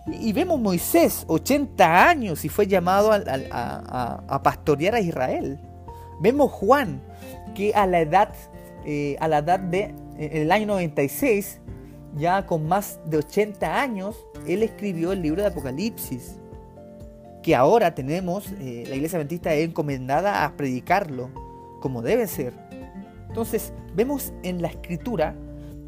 Y, 0.06 0.32
vemos 0.32 0.60
Moisés, 0.60 1.24
80 1.26 2.08
años, 2.08 2.44
y 2.44 2.48
fue 2.48 2.66
llamado 2.66 3.10
a, 3.12 4.40
pastorear 4.42 4.94
a 4.94 5.00
Israel. 5.00 5.58
Vemos 6.20 6.52
Juan, 6.52 7.02
que 7.54 7.74
a 7.74 7.86
la 7.86 8.00
edad, 8.00 8.32
eh, 8.84 9.16
a 9.20 9.28
la 9.28 9.38
edad 9.38 9.58
de 9.58 9.94
el 10.18 10.50
año 10.52 10.66
96, 10.66 11.60
ya 12.16 12.46
con 12.46 12.66
más 12.66 13.00
de 13.04 13.18
80 13.18 13.80
años, 13.80 14.16
él 14.46 14.62
escribió 14.62 15.12
el 15.12 15.22
libro 15.22 15.42
de 15.42 15.48
Apocalipsis 15.48 16.36
que 17.46 17.54
ahora 17.54 17.94
tenemos, 17.94 18.50
eh, 18.58 18.82
la 18.88 18.96
iglesia 18.96 19.18
adventista 19.18 19.54
es 19.54 19.68
encomendada 19.68 20.44
a 20.44 20.56
predicarlo 20.56 21.30
como 21.80 22.02
debe 22.02 22.26
ser. 22.26 22.52
Entonces, 23.28 23.72
vemos 23.94 24.32
en 24.42 24.60
la 24.62 24.66
escritura 24.66 25.36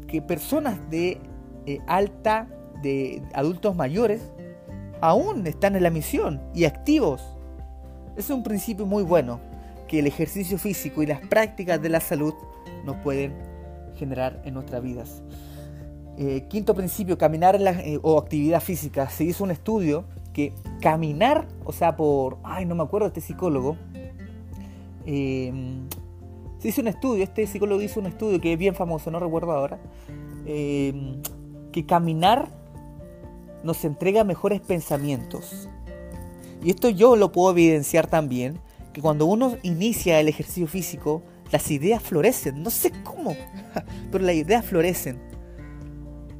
que 0.07 0.21
personas 0.21 0.79
de 0.89 1.19
eh, 1.65 1.79
alta, 1.85 2.47
de 2.81 3.21
adultos 3.33 3.75
mayores, 3.75 4.21
aún 5.01 5.45
están 5.47 5.75
en 5.75 5.83
la 5.83 5.89
misión 5.89 6.41
y 6.53 6.65
activos. 6.65 7.21
Es 8.17 8.29
un 8.29 8.43
principio 8.43 8.85
muy 8.85 9.03
bueno 9.03 9.39
que 9.87 9.99
el 9.99 10.07
ejercicio 10.07 10.57
físico 10.57 11.01
y 11.01 11.07
las 11.07 11.21
prácticas 11.21 11.81
de 11.81 11.89
la 11.89 11.99
salud 11.99 12.33
nos 12.85 12.97
pueden 12.97 13.33
generar 13.95 14.41
en 14.45 14.53
nuestras 14.53 14.83
vidas. 14.83 15.21
Eh, 16.17 16.45
quinto 16.49 16.75
principio, 16.75 17.17
caminar 17.17 17.55
eh, 17.61 17.99
o 18.01 18.17
actividad 18.17 18.61
física. 18.61 19.09
Se 19.09 19.23
hizo 19.23 19.43
un 19.43 19.51
estudio 19.51 20.05
que 20.33 20.53
caminar, 20.81 21.47
o 21.65 21.71
sea, 21.71 21.95
por... 21.95 22.37
Ay, 22.43 22.65
no 22.65 22.75
me 22.75 22.83
acuerdo 22.83 23.07
este 23.07 23.21
psicólogo. 23.21 23.77
se 25.05 26.67
hizo 26.67 26.81
un 26.81 26.87
estudio, 26.87 27.23
este 27.23 27.47
psicólogo 27.47 27.81
hizo 27.81 27.99
un 27.99 28.07
estudio 28.07 28.39
que 28.39 28.53
es 28.53 28.59
bien 28.59 28.75
famoso, 28.75 29.09
no 29.11 29.19
recuerdo 29.19 29.53
ahora. 29.53 29.79
que 30.45 31.85
caminar 31.87 32.58
nos 33.63 33.83
entrega 33.85 34.23
mejores 34.23 34.61
pensamientos. 34.61 35.69
Y 36.63 36.71
esto 36.71 36.89
yo 36.89 37.15
lo 37.15 37.31
puedo 37.31 37.51
evidenciar 37.51 38.07
también, 38.07 38.59
que 38.93 39.01
cuando 39.01 39.25
uno 39.25 39.57
inicia 39.63 40.19
el 40.19 40.27
ejercicio 40.27 40.67
físico, 40.67 41.21
las 41.51 41.69
ideas 41.71 42.01
florecen. 42.01 42.61
No 42.61 42.69
sé 42.69 42.91
cómo, 43.03 43.35
pero 44.11 44.23
las 44.23 44.35
ideas 44.35 44.65
florecen. 44.65 45.19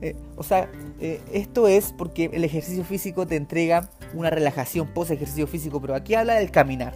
Eh, 0.02 0.16
o 0.38 0.44
sea, 0.44 0.70
eh, 1.00 1.22
esto 1.34 1.68
es 1.68 1.92
porque 1.92 2.30
el 2.32 2.44
ejercicio 2.44 2.84
físico 2.84 3.28
te 3.28 3.36
entrega 3.36 3.90
una 4.14 4.30
relajación 4.30 4.88
post 4.88 5.12
ejercicio 5.12 5.48
físico, 5.48 5.82
pero 5.82 5.96
aquí 5.96 6.16
habla 6.16 6.36
del 6.36 6.52
caminar. 6.52 6.94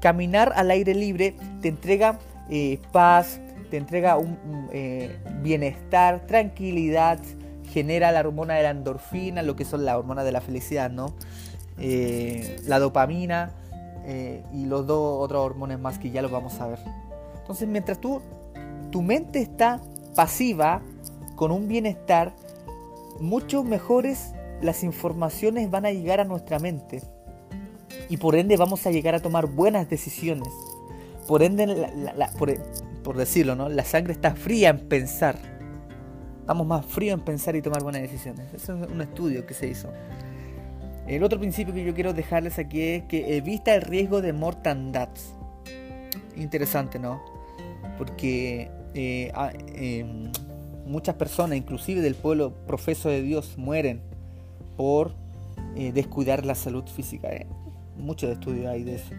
Caminar 0.00 0.52
al 0.54 0.70
aire 0.70 0.94
libre 0.94 1.34
te 1.60 1.68
entrega 1.68 2.18
eh, 2.50 2.78
paz, 2.92 3.40
te 3.70 3.76
entrega 3.76 4.16
un 4.16 4.38
bienestar, 5.42 6.26
tranquilidad, 6.26 7.18
genera 7.68 8.12
la 8.12 8.20
hormona 8.20 8.54
de 8.54 8.62
la 8.64 8.70
endorfina, 8.70 9.42
lo 9.42 9.56
que 9.56 9.64
son 9.64 9.84
las 9.84 9.96
hormonas 9.96 10.24
de 10.24 10.32
la 10.32 10.40
felicidad, 10.40 10.90
¿no? 10.90 11.14
la 12.66 12.80
dopamina 12.80 13.52
y 14.52 14.66
los 14.66 14.84
dos 14.86 15.22
otros 15.24 15.44
hormonas 15.44 15.78
más 15.78 15.98
que 15.98 16.10
ya 16.10 16.22
los 16.22 16.30
vamos 16.30 16.60
a 16.60 16.66
ver. 16.66 16.80
Entonces, 17.40 17.68
mientras 17.68 18.00
tú, 18.00 18.20
tu 18.90 19.00
mente 19.00 19.40
está 19.40 19.80
pasiva, 20.16 20.82
con 21.36 21.52
un 21.52 21.68
bienestar, 21.68 22.34
mucho 23.20 23.62
mejores 23.62 24.32
las 24.60 24.82
informaciones 24.82 25.70
van 25.70 25.86
a 25.86 25.92
llegar 25.92 26.18
a 26.18 26.24
nuestra 26.24 26.58
mente. 26.58 27.00
Y 28.08 28.16
por 28.16 28.34
ende 28.34 28.56
vamos 28.56 28.84
a 28.86 28.90
llegar 28.90 29.14
a 29.14 29.20
tomar 29.20 29.46
buenas 29.46 29.88
decisiones. 29.88 30.48
Por 31.28 31.42
ende, 31.44 31.90
por, 33.04 33.16
decirlo, 33.16 33.54
¿no? 33.54 33.68
la 33.68 33.84
sangre 33.84 34.12
está 34.12 34.34
fría 34.34 34.70
en 34.70 34.88
pensar. 34.88 35.36
Estamos 36.48 36.66
más 36.66 36.86
fríos 36.86 37.18
en 37.18 37.22
pensar 37.26 37.56
y 37.56 37.60
tomar 37.60 37.82
buenas 37.82 38.00
decisiones. 38.00 38.46
Eso 38.54 38.82
es 38.82 38.90
un 38.90 39.02
estudio 39.02 39.44
que 39.44 39.52
se 39.52 39.68
hizo. 39.68 39.92
El 41.06 41.22
otro 41.22 41.38
principio 41.38 41.74
que 41.74 41.84
yo 41.84 41.92
quiero 41.92 42.14
dejarles 42.14 42.58
aquí 42.58 42.80
es 42.80 43.02
que 43.04 43.36
evita 43.36 43.74
el 43.74 43.82
riesgo 43.82 44.22
de 44.22 44.32
mortandad. 44.32 45.10
Interesante, 46.38 46.98
¿no? 46.98 47.22
Porque 47.98 48.70
eh, 48.94 49.30
ah, 49.34 49.52
em, 49.74 50.32
muchas 50.86 51.16
personas, 51.16 51.58
inclusive 51.58 52.00
del 52.00 52.14
pueblo 52.14 52.54
profeso 52.66 53.10
de 53.10 53.20
Dios, 53.20 53.58
mueren 53.58 54.00
por 54.78 55.12
eh, 55.76 55.92
descuidar 55.92 56.46
la 56.46 56.54
salud 56.54 56.84
física. 56.86 57.28
¿eh? 57.28 57.46
Muchos 57.98 58.30
estudios 58.30 58.68
hay 58.68 58.84
de 58.84 58.94
eso. 58.94 59.14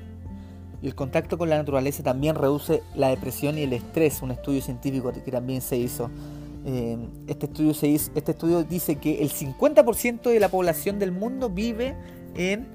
Y 0.82 0.88
el 0.88 0.96
contacto 0.96 1.38
con 1.38 1.48
la 1.48 1.60
naturaleza 1.60 2.02
también 2.02 2.34
reduce 2.34 2.82
la 2.96 3.10
depresión 3.10 3.60
y 3.60 3.62
el 3.62 3.74
estrés, 3.74 4.24
un 4.24 4.32
estudio 4.32 4.64
científico 4.64 5.12
que 5.14 5.32
también 5.32 5.62
se 5.62 5.78
hizo. 5.78 6.10
Eh, 6.66 6.98
este, 7.28 7.46
este 7.46 8.32
estudio 8.32 8.64
dice 8.64 8.96
que 8.98 9.22
el 9.22 9.32
50% 9.32 10.30
de 10.30 10.40
la 10.40 10.50
población 10.50 11.00
del 11.00 11.12
mundo 11.12 11.50
vive 11.50 11.96
en, 12.36 12.68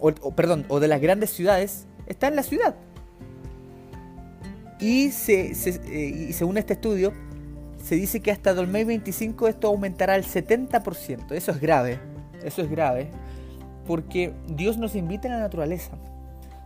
o, 0.00 0.30
perdón, 0.32 0.64
o 0.68 0.80
de 0.80 0.88
las 0.88 1.00
grandes 1.00 1.30
ciudades, 1.30 1.86
está 2.06 2.28
en 2.28 2.36
la 2.36 2.42
ciudad. 2.42 2.74
Y, 4.78 5.10
se, 5.10 5.52
y 5.90 6.32
según 6.34 6.58
este 6.58 6.74
estudio, 6.74 7.12
se 7.86 7.94
dice 7.94 8.20
que 8.20 8.32
hasta 8.32 8.52
2025 8.52 9.46
esto 9.46 9.68
aumentará 9.68 10.14
al 10.14 10.24
70%. 10.24 11.30
Eso 11.30 11.52
es 11.52 11.60
grave, 11.60 12.00
eso 12.42 12.60
es 12.60 12.68
grave, 12.68 13.10
porque 13.86 14.32
Dios 14.48 14.76
nos 14.76 14.96
invita 14.96 15.28
a 15.28 15.32
la 15.32 15.38
naturaleza. 15.38 15.96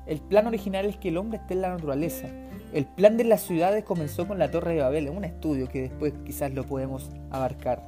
El 0.07 0.21
plan 0.21 0.47
original 0.47 0.87
es 0.87 0.97
que 0.97 1.11
el 1.11 1.19
hombre 1.19 1.39
esté 1.39 1.55
en 1.55 1.61
la 1.61 1.71
naturaleza. 1.71 2.29
El 2.73 2.87
plan 2.87 3.17
de 3.17 3.25
las 3.25 3.43
ciudades 3.43 3.85
comenzó 3.85 4.29
con 4.29 4.39
la 4.39 4.51
Torre 4.51 4.75
de 4.75 4.83
Babel, 4.83 5.09
un 5.11 5.25
estudio 5.25 5.69
que 5.69 5.83
después 5.83 6.13
quizás 6.25 6.53
lo 6.53 6.65
podemos 6.65 7.11
abarcar. 7.31 7.83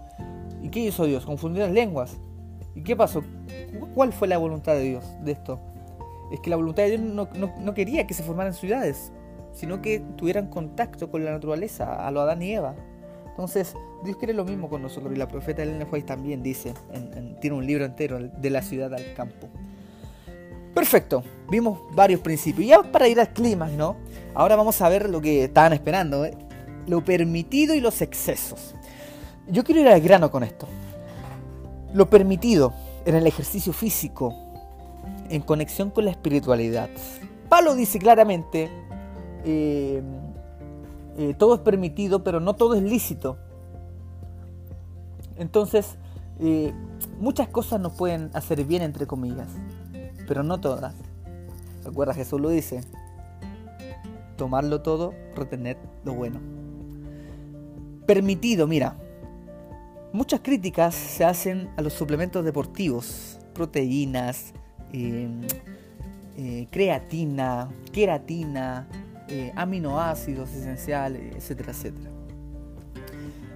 ¿Y 0.60 0.70
qué 0.70 0.80
hizo 0.80 1.04
Dios? 1.04 1.24
Confundió 1.24 1.64
las 1.64 1.72
lenguas. 1.72 2.16
¿Y 2.74 2.82
qué 2.82 2.96
pasó? 2.96 3.22
¿Cuál 3.94 4.12
fue 4.12 4.26
la 4.28 4.38
voluntad 4.38 4.74
de 4.74 4.82
Dios 4.82 5.04
de 5.22 5.32
esto? 5.32 5.60
Es 6.32 6.40
que 6.40 6.50
la 6.50 6.56
voluntad 6.56 6.84
de 6.84 6.98
Dios 6.98 7.00
no, 7.02 7.74
quería 7.74 8.06
que 8.06 8.14
se 8.14 8.22
formaran 8.22 8.54
ciudades, 8.54 9.12
sino 9.52 9.82
que 9.82 10.00
tuvieran 10.16 10.48
contacto 10.48 11.10
con 11.10 11.24
la 11.24 11.30
naturaleza, 11.30 12.06
a 12.06 12.10
lo 12.10 12.20
Adán 12.22 12.42
y 12.42 12.52
Eva. 12.52 12.74
Entonces, 13.28 13.76
Dios 14.02 14.16
quiere 14.16 14.34
lo 14.34 14.44
mismo 14.44 14.68
con 14.68 14.82
nosotros 14.82 15.12
y 15.14 15.16
la 15.16 15.28
profeta 15.28 15.62
Elena 15.62 15.86
White 15.90 16.06
también 16.06 16.42
dice, 16.42 16.74
tiene 17.40 17.56
un 17.56 17.66
libro 17.66 17.84
entero 17.84 18.18
de 18.18 18.50
la 18.50 18.62
ciudad 18.62 18.92
al 18.94 19.14
campo. 19.14 19.48
Perfecto, 20.74 21.22
vimos 21.50 21.80
varios 21.94 22.20
principios. 22.20 22.66
Ya 22.66 22.82
para 22.82 23.06
ir 23.08 23.20
al 23.20 23.32
clima, 23.32 23.66
¿no? 23.68 23.96
Ahora 24.34 24.56
vamos 24.56 24.80
a 24.80 24.88
ver 24.88 25.10
lo 25.10 25.20
que 25.20 25.44
estaban 25.44 25.74
esperando, 25.74 26.24
¿eh? 26.24 26.34
lo 26.86 27.04
permitido 27.04 27.74
y 27.74 27.80
los 27.80 28.00
excesos. 28.00 28.74
Yo 29.48 29.64
quiero 29.64 29.82
ir 29.82 29.88
al 29.88 30.00
grano 30.00 30.30
con 30.30 30.42
esto. 30.42 30.66
Lo 31.92 32.08
permitido 32.08 32.72
en 33.04 33.16
el 33.16 33.26
ejercicio 33.26 33.74
físico, 33.74 34.34
en 35.28 35.42
conexión 35.42 35.90
con 35.90 36.06
la 36.06 36.10
espiritualidad. 36.10 36.88
Pablo 37.50 37.74
dice 37.74 37.98
claramente, 37.98 38.70
eh, 39.44 40.02
eh, 41.18 41.34
todo 41.36 41.56
es 41.56 41.60
permitido, 41.60 42.24
pero 42.24 42.40
no 42.40 42.54
todo 42.54 42.74
es 42.74 42.82
lícito. 42.82 43.36
Entonces, 45.36 45.98
muchas 47.20 47.48
cosas 47.48 47.80
nos 47.80 47.92
pueden 47.92 48.30
hacer 48.32 48.64
bien, 48.64 48.82
entre 48.82 49.06
comillas, 49.06 49.48
pero 50.32 50.42
no 50.42 50.58
todas. 50.58 50.94
Recuerda, 51.84 52.14
Jesús 52.14 52.40
lo 52.40 52.48
dice, 52.48 52.80
tomarlo 54.38 54.80
todo, 54.80 55.12
retener 55.36 55.76
lo 56.06 56.14
bueno. 56.14 56.40
Permitido, 58.06 58.66
mira, 58.66 58.96
muchas 60.14 60.40
críticas 60.40 60.94
se 60.94 61.22
hacen 61.22 61.68
a 61.76 61.82
los 61.82 61.92
suplementos 61.92 62.46
deportivos, 62.46 63.40
proteínas, 63.52 64.54
eh, 64.94 66.66
creatina, 66.70 67.68
queratina, 67.92 68.88
eh, 69.28 69.52
aminoácidos 69.54 70.50
esenciales, 70.54 71.36
etcétera, 71.36 71.72
etcétera. 71.72 72.10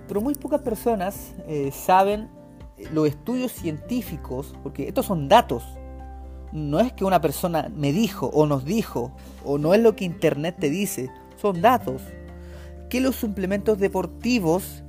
Pero 0.07 0.21
muy 0.21 0.35
pocas 0.35 0.61
personas 0.61 1.33
eh, 1.49 1.71
saben 1.73 2.29
los 2.93 3.09
estudios 3.09 3.53
científicos, 3.53 4.55
porque 4.63 4.89
estos 4.89 5.07
son 5.07 5.27
datos. 5.27 5.65
No 6.57 6.81
es 6.81 6.91
que 6.95 7.05
una 7.05 7.21
persona 7.21 7.71
me 7.77 7.93
dijo 7.93 8.31
o 8.33 8.47
nos 8.47 8.65
dijo, 8.65 9.13
o 9.45 9.59
no 9.59 9.75
es 9.75 9.81
lo 9.83 9.95
que 9.95 10.07
Internet 10.07 10.57
te 10.59 10.71
dice, 10.71 11.11
son 11.39 11.61
datos. 11.61 12.01
Que 12.89 12.99
los 13.03 13.15
suplementos 13.15 13.79
deportivos 13.79 14.83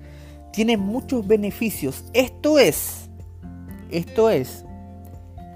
tienen 0.53 0.80
muchos 0.80 1.27
beneficios. 1.27 2.06
Esto 2.13 2.58
es, 2.58 3.10
esto 3.91 4.30
es, 4.30 4.63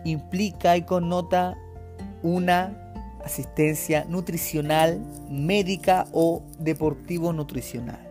implica 0.03 0.75
y 0.75 0.81
connota 0.81 1.57
una 2.23 2.75
asistencia 3.23 4.03
nutricional, 4.09 4.99
médica 5.29 6.07
o 6.11 6.43
deportivo 6.59 7.31
nutricional. 7.31 8.05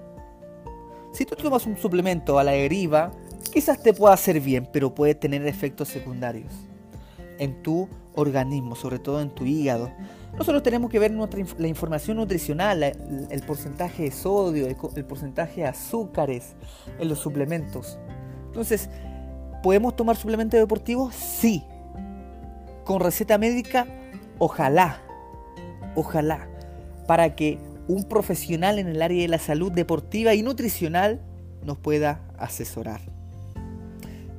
Si 1.12 1.26
tú 1.26 1.36
tomas 1.36 1.66
un 1.66 1.76
suplemento 1.76 2.38
a 2.38 2.44
la 2.44 2.52
deriva, 2.52 3.10
quizás 3.52 3.82
te 3.82 3.92
pueda 3.92 4.14
hacer 4.14 4.40
bien, 4.40 4.66
pero 4.72 4.94
puede 4.94 5.14
tener 5.14 5.46
efectos 5.46 5.88
secundarios 5.88 6.69
en 7.40 7.62
tu 7.62 7.88
organismo, 8.14 8.76
sobre 8.76 9.00
todo 9.00 9.20
en 9.20 9.30
tu 9.30 9.44
hígado. 9.44 9.90
Nosotros 10.36 10.62
tenemos 10.62 10.90
que 10.90 11.00
ver 11.00 11.10
la 11.10 11.66
información 11.66 12.18
nutricional, 12.18 12.82
el 12.82 13.42
porcentaje 13.46 14.04
de 14.04 14.10
sodio, 14.12 14.68
el 14.68 15.04
porcentaje 15.04 15.62
de 15.62 15.66
azúcares 15.66 16.54
en 17.00 17.08
los 17.08 17.18
suplementos. 17.18 17.98
Entonces, 18.46 18.88
¿podemos 19.62 19.96
tomar 19.96 20.16
suplementos 20.16 20.60
deportivos? 20.60 21.14
Sí. 21.14 21.64
¿Con 22.84 23.00
receta 23.00 23.38
médica? 23.38 23.86
Ojalá, 24.38 25.00
ojalá, 25.96 26.48
para 27.06 27.34
que 27.34 27.58
un 27.88 28.04
profesional 28.04 28.78
en 28.78 28.86
el 28.88 29.02
área 29.02 29.22
de 29.22 29.28
la 29.28 29.38
salud 29.38 29.72
deportiva 29.72 30.34
y 30.34 30.42
nutricional 30.42 31.20
nos 31.64 31.78
pueda 31.78 32.22
asesorar. 32.38 33.09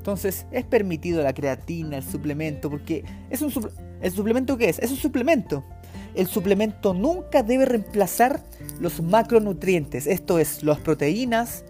Entonces, 0.01 0.47
es 0.49 0.65
permitido 0.65 1.21
la 1.21 1.31
creatina, 1.31 1.97
el 1.97 2.03
suplemento, 2.03 2.71
porque 2.71 3.05
es 3.29 3.43
un 3.43 3.51
¿El 4.01 4.11
suplemento 4.11 4.57
qué 4.57 4.69
es? 4.69 4.79
Es 4.79 4.89
un 4.89 4.97
suplemento. 4.97 5.63
El 6.15 6.25
suplemento 6.25 6.95
nunca 6.95 7.43
debe 7.43 7.65
reemplazar 7.65 8.41
los 8.79 8.99
macronutrientes, 9.01 10.07
esto 10.07 10.39
es, 10.39 10.63
las 10.63 10.79
proteínas, 10.79 11.63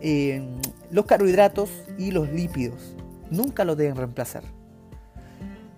eh, 0.00 0.44
los 0.90 1.06
carbohidratos 1.06 1.70
y 1.96 2.10
los 2.10 2.28
lípidos. 2.30 2.96
Nunca 3.30 3.64
lo 3.64 3.76
deben 3.76 3.94
reemplazar. 3.94 4.42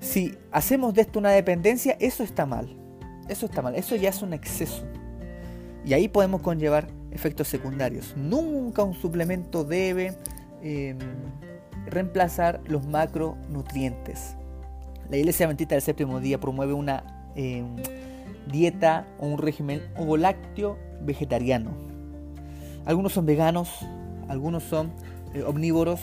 Si 0.01 0.35
hacemos 0.51 0.95
de 0.95 1.03
esto 1.03 1.19
una 1.19 1.31
dependencia, 1.31 1.97
eso 2.01 2.23
está 2.23 2.47
mal. 2.47 2.75
Eso 3.29 3.45
está 3.45 3.61
mal. 3.61 3.75
Eso 3.75 3.97
ya 3.97 4.09
es 4.09 4.23
un 4.23 4.33
exceso. 4.33 4.85
Y 5.85 5.93
ahí 5.93 6.09
podemos 6.09 6.41
conllevar 6.41 6.89
efectos 7.11 7.49
secundarios. 7.49 8.17
Nunca 8.17 8.83
un 8.83 8.95
suplemento 8.95 9.63
debe 9.63 10.17
em, 10.63 10.99
reemplazar 11.91 12.61
los 12.67 12.87
macronutrientes. 12.87 14.37
La 15.11 15.17
Iglesia 15.17 15.47
Adventista 15.47 15.75
del 15.75 15.83
Séptimo 15.83 16.21
Día 16.21 16.39
promueve 16.39 16.73
una 16.73 17.31
em, 17.35 17.77
dieta 18.51 19.07
o 19.19 19.27
un 19.27 19.39
régimen 19.39 19.83
ovolácteo 19.97 20.79
vegetariano. 21.03 21.71
Algunos 22.85 23.13
son 23.13 23.27
veganos, 23.27 23.71
algunos 24.29 24.63
son 24.63 24.93
eh, 25.35 25.43
omnívoros, 25.43 26.01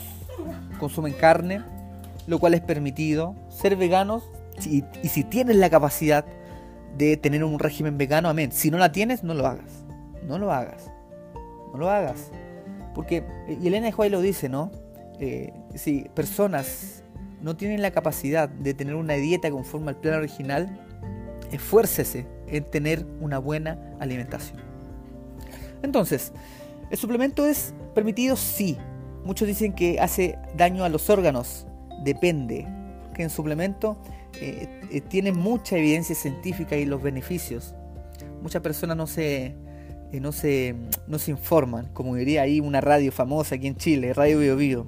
consumen 0.78 1.12
carne, 1.12 1.62
lo 2.26 2.38
cual 2.38 2.54
es 2.54 2.60
permitido. 2.60 3.34
Ser 3.48 3.76
veganos 3.76 4.24
y, 4.64 4.84
si 5.08 5.24
tienes 5.24 5.56
la 5.56 5.70
capacidad 5.70 6.24
de 6.96 7.16
tener 7.16 7.44
un 7.44 7.58
régimen 7.58 7.98
vegano, 7.98 8.28
amén. 8.28 8.52
Si 8.52 8.70
no 8.70 8.78
la 8.78 8.92
tienes, 8.92 9.22
no 9.22 9.34
lo 9.34 9.46
hagas. 9.46 9.84
No 10.26 10.38
lo 10.38 10.52
hagas. 10.52 10.90
No 11.72 11.78
lo 11.78 11.90
hagas. 11.90 12.30
Porque, 12.94 13.18
eh, 13.48 13.58
y 13.60 13.66
Elena 13.68 13.90
White 13.94 14.10
lo 14.10 14.20
dice, 14.20 14.48
¿no? 14.48 14.70
Eh, 15.18 15.52
si 15.74 16.06
personas 16.14 17.02
no 17.40 17.56
tienen 17.56 17.82
la 17.82 17.90
capacidad 17.90 18.48
de 18.48 18.74
tener 18.74 18.94
una 18.94 19.14
dieta 19.14 19.50
conforme 19.50 19.90
al 19.90 19.96
plan 19.96 20.14
original, 20.14 20.80
esfuércese 21.52 22.26
en 22.48 22.64
tener 22.64 23.06
una 23.20 23.38
buena 23.38 23.78
alimentación. 24.00 24.58
Entonces, 25.82 26.32
¿el 26.90 26.98
suplemento 26.98 27.46
es 27.46 27.74
permitido? 27.94 28.36
Sí. 28.36 28.76
Muchos 29.24 29.48
dicen 29.48 29.72
que 29.72 29.98
hace 30.00 30.38
daño 30.56 30.84
a 30.84 30.88
los 30.88 31.10
órganos. 31.10 31.66
Depende. 32.04 32.66
Que 33.14 33.22
en 33.22 33.30
suplemento 33.30 33.96
eh, 34.40 34.80
eh, 34.90 35.00
tiene 35.00 35.32
mucha 35.32 35.76
evidencia 35.76 36.14
científica 36.14 36.76
y 36.76 36.84
los 36.84 37.02
beneficios. 37.02 37.74
Muchas 38.42 38.62
personas 38.62 38.96
no 38.96 39.06
se, 39.06 39.54
no 40.12 40.32
se, 40.32 40.74
no 41.08 41.18
se 41.18 41.30
informan, 41.30 41.86
como 41.92 42.14
diría 42.14 42.42
ahí 42.42 42.60
una 42.60 42.80
radio 42.80 43.10
famosa 43.10 43.54
aquí 43.54 43.66
en 43.66 43.76
Chile, 43.76 44.12
Radio 44.12 44.38
Bio 44.38 44.56
Bio. 44.56 44.86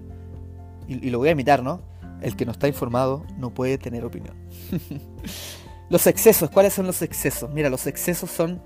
Y, 0.89 1.11
lo 1.11 1.19
voy 1.19 1.29
a 1.29 1.33
imitar, 1.33 1.63
¿no? 1.63 1.83
El 2.21 2.35
que 2.35 2.47
no 2.47 2.53
está 2.53 2.67
informado 2.67 3.25
no 3.37 3.53
puede 3.55 3.79
tener 3.79 4.05
opinión. 4.05 4.35
los 5.91 6.07
excesos, 6.07 6.51
¿cuáles 6.51 6.73
son 6.73 6.87
los 6.87 7.03
excesos? 7.03 7.51
Mira, 7.53 7.71
los 7.71 7.87
excesos 7.87 8.31
son 8.31 8.61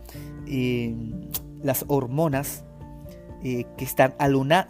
las 1.63 1.85
hormonas 1.89 2.65
que 3.43 3.67
están 3.79 4.15
aluna, 4.19 4.69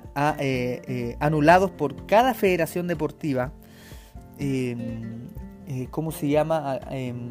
anulados 1.21 1.71
por 1.71 2.07
cada 2.07 2.35
federación 2.35 2.87
deportiva 2.87 3.53
eh, 5.69 5.89
¿cómo 5.91 6.11
se 6.13 6.29
llama? 6.29 6.81
Ah, 6.83 6.89
em, 6.91 7.29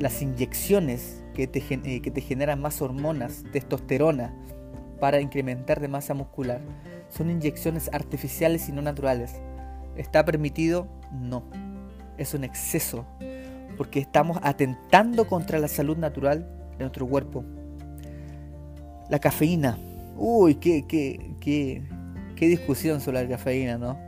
las 0.00 0.22
inyecciones 0.22 1.24
que 1.34 1.46
te, 1.46 1.62
eh, 1.70 2.00
que 2.00 2.10
te 2.10 2.20
generan 2.20 2.60
más 2.60 2.80
hormonas, 2.80 3.44
testosterona, 3.52 4.32
para 5.00 5.20
incrementar 5.20 5.80
de 5.80 5.88
masa 5.88 6.14
muscular. 6.14 6.60
Son 7.08 7.30
inyecciones 7.30 7.90
artificiales 7.92 8.68
y 8.68 8.72
no 8.72 8.82
naturales. 8.82 9.34
¿Está 9.96 10.24
permitido? 10.24 10.86
No. 11.12 11.44
Es 12.16 12.34
un 12.34 12.44
exceso, 12.44 13.06
porque 13.76 14.00
estamos 14.00 14.38
atentando 14.42 15.26
contra 15.26 15.58
la 15.58 15.68
salud 15.68 15.96
natural 15.96 16.48
de 16.72 16.78
nuestro 16.78 17.06
cuerpo. 17.06 17.44
La 19.08 19.18
cafeína. 19.18 19.78
Uy, 20.16 20.56
qué, 20.56 20.84
qué, 20.86 21.34
qué, 21.40 21.82
qué 22.34 22.48
discusión 22.48 23.00
sobre 23.00 23.22
la 23.22 23.28
cafeína, 23.28 23.78
¿no? 23.78 23.98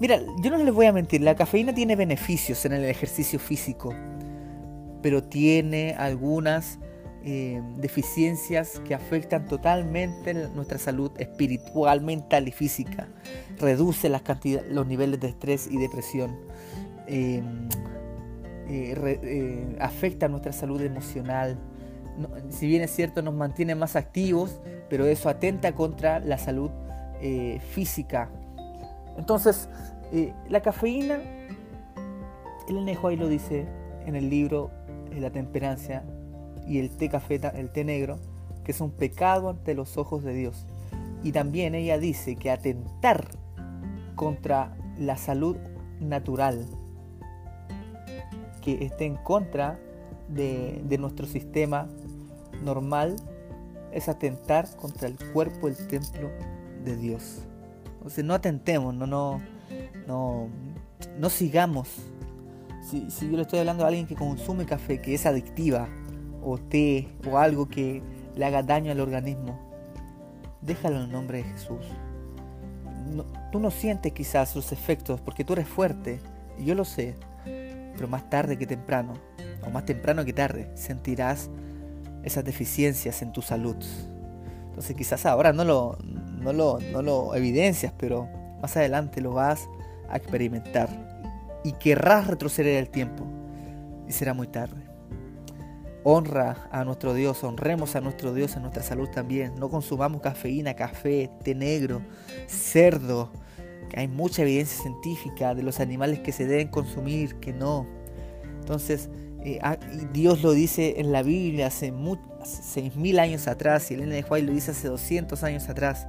Mira, 0.00 0.18
yo 0.42 0.50
no 0.50 0.56
les 0.56 0.72
voy 0.72 0.86
a 0.86 0.92
mentir, 0.92 1.20
la 1.20 1.34
cafeína 1.34 1.74
tiene 1.74 1.94
beneficios 1.94 2.64
en 2.64 2.72
el 2.72 2.84
ejercicio 2.86 3.38
físico, 3.38 3.94
pero 5.02 5.22
tiene 5.22 5.94
algunas 5.98 6.78
eh, 7.24 7.60
deficiencias 7.76 8.80
que 8.80 8.94
afectan 8.94 9.46
totalmente 9.46 10.32
nuestra 10.54 10.78
salud 10.78 11.12
espiritual, 11.18 12.00
mental 12.00 12.48
y 12.48 12.52
física. 12.52 13.08
Reduce 13.58 14.08
las 14.08 14.22
los 14.70 14.86
niveles 14.86 15.20
de 15.20 15.28
estrés 15.28 15.68
y 15.70 15.76
depresión. 15.78 16.36
Eh, 17.06 17.42
eh, 18.72 19.76
afecta 19.80 20.28
nuestra 20.28 20.52
salud 20.52 20.80
emocional. 20.80 21.58
si 22.50 22.66
bien 22.66 22.82
es 22.82 22.90
cierto, 22.90 23.22
nos 23.22 23.34
mantiene 23.34 23.74
más 23.74 23.96
activos, 23.96 24.60
pero 24.88 25.06
eso 25.06 25.28
atenta 25.28 25.72
contra 25.72 26.20
la 26.20 26.38
salud 26.38 26.70
física 27.74 28.30
entonces, 29.20 29.68
la 30.48 30.62
cafeína, 30.62 31.20
el 32.68 32.98
ahí 33.04 33.16
lo 33.16 33.28
dice 33.28 33.66
en 34.06 34.16
el 34.16 34.30
libro 34.30 34.70
La 35.14 35.30
temperancia 35.30 36.02
y 36.70 36.78
el 36.78 36.90
té 36.90 37.08
café, 37.08 37.40
el 37.54 37.70
té 37.70 37.82
negro, 37.82 38.20
que 38.62 38.70
es 38.70 38.80
un 38.80 38.92
pecado 38.92 39.50
ante 39.50 39.74
los 39.74 39.98
ojos 39.98 40.22
de 40.22 40.32
Dios. 40.32 40.66
Y 41.24 41.32
también 41.32 41.74
ella 41.74 41.98
dice 41.98 42.36
que 42.36 42.48
atentar 42.48 43.26
contra 44.14 44.76
la 44.96 45.16
salud 45.16 45.56
natural, 45.98 46.64
que 48.62 48.84
esté 48.84 49.04
en 49.04 49.16
contra 49.16 49.80
de, 50.28 50.80
de 50.84 50.96
nuestro 50.96 51.26
sistema 51.26 51.88
normal, 52.62 53.16
es 53.90 54.08
atentar 54.08 54.68
contra 54.76 55.08
el 55.08 55.16
cuerpo, 55.32 55.66
el 55.66 55.76
templo 55.88 56.30
de 56.84 56.96
Dios. 56.96 57.42
Entonces 57.94 58.24
no 58.24 58.32
atentemos, 58.32 58.94
no, 58.94 59.08
no, 59.08 59.40
no, 60.06 60.46
no 61.18 61.30
sigamos. 61.30 61.88
Si, 62.88 63.08
yo 63.28 63.36
le 63.36 63.42
estoy 63.42 63.58
hablando 63.58 63.84
a 63.84 63.88
alguien 63.88 64.06
que 64.06 64.14
consume 64.14 64.66
café, 64.66 65.00
que 65.00 65.14
es 65.14 65.26
adictiva, 65.26 65.88
o 66.42 66.58
té, 66.58 67.08
o 67.30 67.38
algo 67.38 67.68
que 67.68 68.02
le 68.36 68.44
haga 68.44 68.62
daño 68.62 68.92
al 68.92 69.00
organismo, 69.00 69.58
déjalo 70.60 71.02
en 71.02 71.12
nombre 71.12 71.38
de 71.38 71.44
Jesús. 71.44 71.86
tú 73.50 73.58
no 73.58 73.70
sientes 73.70 74.12
quizás 74.12 74.54
los 74.54 74.72
efectos 74.72 75.20
porque 75.20 75.44
tú 75.44 75.54
eres 75.54 75.68
fuerte, 75.68 76.20
y 76.58 76.64
yo 76.64 76.74
lo 76.74 76.84
sé, 76.84 77.14
pero 77.44 78.08
más 78.08 78.28
tarde 78.30 78.56
que 78.56 78.66
temprano, 78.66 79.14
o 79.66 79.70
más 79.70 79.84
temprano 79.84 80.24
que 80.24 80.32
tarde, 80.32 80.70
sentirás 80.74 81.50
esas 82.22 82.44
deficiencias 82.44 83.22
en 83.22 83.32
tu 83.32 83.42
salud. 83.42 83.76
Entonces 84.68 84.96
quizás 84.96 85.26
ahora 85.26 85.52
no 85.52 85.64
lo, 85.64 85.98
no 86.40 86.52
lo, 86.52 86.78
no 86.92 87.02
lo 87.02 87.34
evidencias, 87.34 87.92
pero 87.98 88.28
más 88.62 88.76
adelante 88.76 89.20
lo 89.20 89.32
vas 89.32 89.68
a 90.08 90.16
experimentar 90.16 90.88
y 91.64 91.72
querrás 91.72 92.26
retroceder 92.26 92.76
el 92.76 92.88
tiempo 92.88 93.26
y 94.08 94.12
será 94.12 94.34
muy 94.34 94.46
tarde. 94.46 94.89
Honra 96.02 96.68
a 96.72 96.84
nuestro 96.84 97.12
Dios, 97.12 97.44
honremos 97.44 97.94
a 97.94 98.00
nuestro 98.00 98.32
Dios 98.32 98.56
en 98.56 98.62
nuestra 98.62 98.82
salud 98.82 99.08
también. 99.08 99.54
No 99.58 99.68
consumamos 99.68 100.22
cafeína, 100.22 100.74
café, 100.74 101.30
té 101.42 101.54
negro, 101.54 102.00
cerdo, 102.46 103.30
hay 103.96 104.08
mucha 104.08 104.42
evidencia 104.42 104.82
científica 104.82 105.54
de 105.54 105.62
los 105.62 105.80
animales 105.80 106.20
que 106.20 106.32
se 106.32 106.46
deben 106.46 106.68
consumir, 106.68 107.36
que 107.36 107.52
no. 107.52 107.86
Entonces, 108.60 109.08
eh, 109.44 109.58
ah, 109.62 109.78
Dios 110.12 110.42
lo 110.42 110.52
dice 110.52 110.94
en 110.98 111.12
la 111.12 111.22
Biblia 111.22 111.68
hace, 111.68 111.92
seis 112.44 112.94
mil 112.96 113.18
años 113.18 113.48
atrás 113.48 113.90
y 113.90 113.94
Elena 113.94 114.14
de 114.14 114.42
lo 114.42 114.52
dice 114.52 114.70
hace 114.70 114.88
200 114.88 115.42
años 115.42 115.68
atrás. 115.68 116.06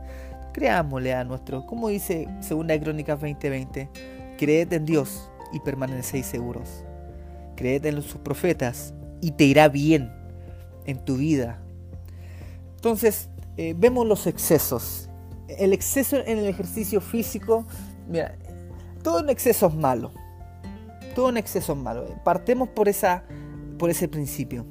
Creámosle 0.53 1.13
a 1.13 1.23
nuestro, 1.23 1.65
como 1.65 1.87
dice 1.87 2.27
Segunda 2.41 2.79
Crónicas 2.79 3.19
20:20, 3.19 3.89
creed 4.37 4.73
en 4.73 4.85
Dios 4.85 5.31
y 5.53 5.59
permanecéis 5.59 6.25
seguros. 6.25 6.83
Creed 7.55 7.85
en 7.85 8.01
sus 8.01 8.17
profetas 8.21 8.93
y 9.21 9.31
te 9.31 9.45
irá 9.45 9.69
bien 9.69 10.11
en 10.85 11.03
tu 11.05 11.17
vida. 11.17 11.61
Entonces, 12.75 13.29
eh, 13.57 13.75
vemos 13.77 14.07
los 14.07 14.27
excesos. 14.27 15.09
El 15.47 15.73
exceso 15.73 16.17
en 16.17 16.39
el 16.39 16.45
ejercicio 16.45 17.01
físico, 17.01 17.65
mira, 18.09 18.35
todo 19.03 19.19
en 19.19 19.29
exceso 19.29 19.67
es 19.67 19.75
malo 19.75 20.11
todo 21.13 21.29
en 21.29 21.37
exceso 21.37 21.73
es 21.73 21.79
malo. 21.79 22.05
Partemos 22.23 22.69
por, 22.69 22.89
esa, 22.89 23.23
por 23.77 23.89
ese 23.89 24.07
principio. 24.07 24.65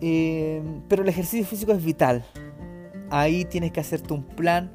Eh, 0.00 0.62
pero 0.88 1.02
el 1.02 1.08
ejercicio 1.08 1.44
físico 1.46 1.72
es 1.72 1.84
vital. 1.84 2.24
Ahí 3.10 3.44
tienes 3.44 3.72
que 3.72 3.80
hacerte 3.80 4.12
un 4.12 4.24
plan. 4.24 4.70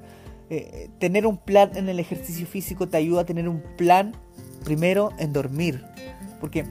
Eh, 0.49 0.89
tener 0.99 1.25
un 1.25 1.37
plan 1.37 1.71
en 1.75 1.89
el 1.89 1.99
ejercicio 1.99 2.47
físico 2.47 2.87
te 2.87 2.97
ayuda 2.97 3.21
a 3.21 3.25
tener 3.25 3.49
un 3.49 3.61
plan 3.77 4.13
primero 4.63 5.11
en 5.17 5.33
dormir. 5.33 5.83
Porque 6.39 6.65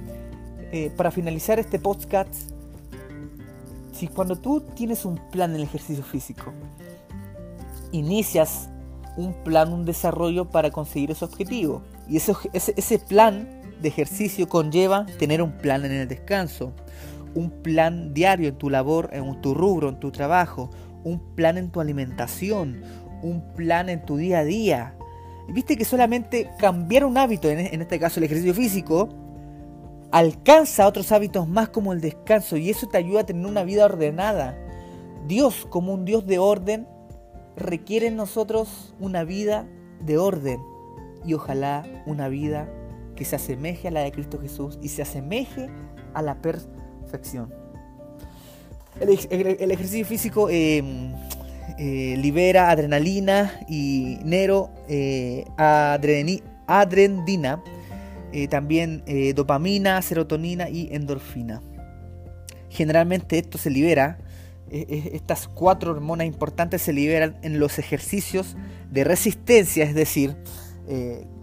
eh, 0.72 0.90
para 0.96 1.10
finalizar 1.10 1.58
este 1.58 1.78
podcast, 1.78 2.34
si 3.92 4.08
cuando 4.08 4.36
tú 4.36 4.60
tienes 4.60 5.04
un 5.04 5.16
plan 5.30 5.50
en 5.50 5.56
el 5.56 5.62
ejercicio 5.62 6.02
físico, 6.02 6.52
inicias 7.92 8.68
un 9.16 9.32
plan, 9.44 9.72
un 9.72 9.84
desarrollo 9.84 10.50
para 10.50 10.70
conseguir 10.70 11.12
ese 11.12 11.24
objetivo. 11.24 11.82
Y 12.08 12.16
ese, 12.16 12.34
ese 12.52 12.98
plan 12.98 13.48
de 13.80 13.88
ejercicio 13.88 14.48
conlleva 14.48 15.06
tener 15.18 15.40
un 15.40 15.52
plan 15.52 15.84
en 15.84 15.92
el 15.92 16.08
descanso, 16.08 16.72
un 17.34 17.50
plan 17.62 18.12
diario 18.12 18.48
en 18.48 18.56
tu 18.56 18.68
labor, 18.68 19.08
en 19.12 19.40
tu 19.40 19.54
rubro, 19.54 19.88
en 19.88 20.00
tu 20.00 20.10
trabajo, 20.10 20.70
un 21.04 21.20
plan 21.34 21.56
en 21.56 21.70
tu 21.70 21.80
alimentación, 21.80 22.82
un 23.22 23.54
plan 23.54 23.88
en 23.88 24.04
tu 24.04 24.16
día 24.16 24.40
a 24.40 24.44
día. 24.44 24.94
Viste 25.48 25.76
que 25.76 25.84
solamente 25.84 26.50
cambiar 26.58 27.04
un 27.04 27.16
hábito, 27.16 27.48
en 27.48 27.80
este 27.80 28.00
caso 28.00 28.18
el 28.18 28.24
ejercicio 28.24 28.52
físico, 28.52 29.08
alcanza 30.10 30.86
otros 30.86 31.12
hábitos 31.12 31.48
más 31.48 31.68
como 31.68 31.92
el 31.92 32.00
descanso 32.00 32.56
y 32.56 32.70
eso 32.70 32.86
te 32.86 32.98
ayuda 32.98 33.20
a 33.20 33.26
tener 33.26 33.46
una 33.46 33.64
vida 33.64 33.84
ordenada. 33.84 34.56
Dios 35.26 35.66
como 35.68 35.92
un 35.92 36.04
Dios 36.04 36.26
de 36.26 36.38
orden 36.38 36.86
requiere 37.56 38.08
en 38.08 38.16
nosotros 38.16 38.94
una 39.00 39.24
vida 39.24 39.66
de 40.00 40.18
orden 40.18 40.60
y 41.24 41.34
ojalá 41.34 41.84
una 42.06 42.28
vida 42.28 42.68
que 43.16 43.24
se 43.24 43.36
asemeje 43.36 43.88
a 43.88 43.90
la 43.90 44.00
de 44.00 44.12
Cristo 44.12 44.38
Jesús 44.40 44.78
y 44.82 44.88
se 44.88 45.02
asemeje 45.02 45.68
a 46.14 46.22
la 46.22 46.40
perfección. 46.40 47.52
El, 49.00 49.70
ejercicio 49.70 50.06
físico 50.06 50.48
em, 50.48 51.12
eh, 51.78 52.16
libera 52.16 52.70
adrenalina 52.70 53.60
y 53.68 54.18
nero 54.22 54.70
eh, 54.88 55.44
adrenalina, 55.56 57.62
eh, 58.32 58.48
también 58.48 59.04
dopamina, 59.34 60.00
serotonina 60.02 60.68
y 60.68 60.88
endorfina. 60.92 61.62
Generalmente 62.68 63.38
esto 63.38 63.58
se 63.58 63.70
libera, 63.70 64.18
estas 64.70 65.48
cuatro 65.48 65.92
hormonas 65.92 66.26
importantes 66.26 66.82
se 66.82 66.92
liberan 66.92 67.36
en 67.42 67.60
los 67.60 67.78
ejercicios 67.78 68.56
de 68.90 69.04
resistencia, 69.04 69.84
es 69.84 69.94
decir, 69.94 70.36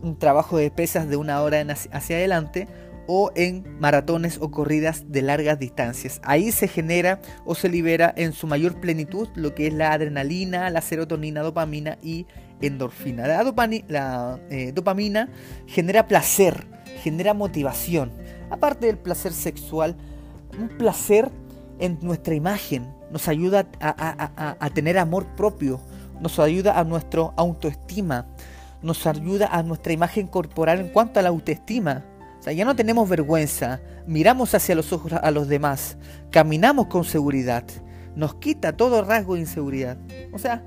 un 0.01 0.19
trabajo 0.19 0.57
de 0.57 0.69
pesas 0.69 1.07
de 1.07 1.15
una 1.15 1.41
hora 1.41 1.65
hacia 1.91 2.17
adelante 2.17 2.67
o 3.07 3.31
en 3.35 3.63
maratones 3.79 4.37
o 4.41 4.51
corridas 4.51 5.11
de 5.11 5.21
largas 5.21 5.59
distancias. 5.59 6.21
Ahí 6.23 6.51
se 6.51 6.67
genera 6.67 7.19
o 7.45 7.55
se 7.55 7.69
libera 7.69 8.13
en 8.15 8.33
su 8.33 8.47
mayor 8.47 8.79
plenitud 8.79 9.27
lo 9.35 9.53
que 9.55 9.67
es 9.67 9.73
la 9.73 9.91
adrenalina, 9.91 10.69
la 10.69 10.81
serotonina, 10.81 11.41
dopamina 11.41 11.97
y 12.01 12.25
endorfina. 12.65 13.27
La, 13.27 14.39
eh, 14.49 14.71
dopamina 14.73 15.29
genera 15.67 16.07
placer, 16.07 16.67
genera 17.01 17.33
motivación. 17.33 18.11
Aparte 18.49 18.87
del 18.87 18.97
placer 18.97 19.33
sexual, 19.33 19.95
un 20.57 20.69
placer 20.69 21.29
en 21.79 21.99
nuestra 22.01 22.35
imagen. 22.35 22.87
Nos 23.11 23.27
ayuda 23.27 23.67
a, 23.79 24.55
a 24.59 24.69
tener 24.71 24.97
amor 24.97 25.27
propio, 25.35 25.79
nos 26.19 26.39
ayuda 26.39 26.79
a 26.79 26.83
nuestra 26.83 27.31
autoestima, 27.37 28.25
nos 28.81 29.05
ayuda 29.05 29.47
a 29.51 29.61
nuestra 29.61 29.93
imagen 29.93 30.27
corporal 30.27 30.79
en 30.79 30.87
cuanto 30.89 31.19
a 31.19 31.23
la 31.23 31.29
autoestima 31.29 32.03
ya 32.51 32.65
no 32.65 32.75
tenemos 32.75 33.07
vergüenza, 33.07 33.79
miramos 34.05 34.53
hacia 34.53 34.75
los 34.75 34.91
ojos 34.91 35.13
a 35.13 35.31
los 35.31 35.47
demás, 35.47 35.97
caminamos 36.29 36.87
con 36.87 37.05
seguridad, 37.05 37.63
nos 38.15 38.35
quita 38.35 38.75
todo 38.75 39.03
rasgo 39.03 39.35
de 39.35 39.41
inseguridad. 39.41 39.97
O 40.33 40.39
sea, 40.39 40.63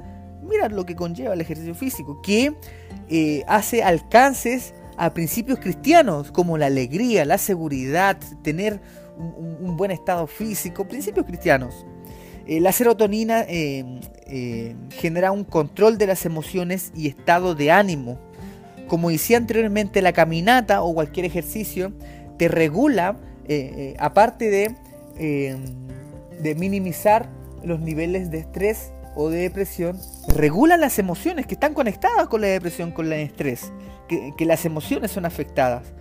mira 0.46 0.68
lo 0.68 0.86
que 0.86 0.94
conlleva 0.94 1.34
el 1.34 1.40
ejercicio 1.40 1.74
físico, 1.74 2.20
que 2.22 2.54
eh, 3.08 3.42
hace 3.46 3.82
alcances 3.82 4.74
a 4.96 5.12
principios 5.12 5.58
cristianos 5.58 6.32
como 6.32 6.56
la 6.56 6.66
alegría, 6.66 7.24
la 7.24 7.38
seguridad, 7.38 8.16
tener 8.42 8.80
un, 9.18 9.76
buen 9.76 9.90
estado 9.90 10.26
físico, 10.26 10.86
principios 10.86 11.26
cristianos. 11.26 11.86
Eh, 12.46 12.60
la 12.60 12.72
serotonina 12.72 13.44
eh, 13.48 14.76
genera 14.90 15.32
un 15.32 15.44
control 15.44 15.98
de 15.98 16.06
las 16.06 16.24
emociones 16.24 16.92
y 16.94 17.08
estado 17.08 17.54
de 17.54 17.70
ánimo 17.70 18.18
como 18.88 19.10
decía 19.10 19.36
anteriormente, 19.36 20.00
la 20.00 20.12
caminata 20.12 20.80
o 20.80 20.94
cualquier 20.94 21.26
ejercicio 21.26 21.92
te 22.38 22.46
regula, 22.46 23.16
aparte 23.98 24.48
de, 24.48 24.76
de 26.40 26.54
minimizar 26.54 27.28
los 27.64 27.80
niveles 27.80 28.30
de 28.30 28.38
estrés 28.38 28.92
o 29.16 29.30
de 29.30 29.38
depresión, 29.38 29.98
regula 30.28 30.76
las 30.76 30.98
emociones 30.98 31.46
que 31.46 31.54
están 31.54 31.74
conectadas 31.74 32.28
con 32.28 32.42
la 32.42 32.48
depresión, 32.48 32.92
con 32.92 33.06
el 33.06 33.14
estrés, 33.14 33.72
que, 34.06 34.44
las 34.44 34.64
emociones 34.66 35.10
son 35.10 35.24
afectadas 35.24 35.94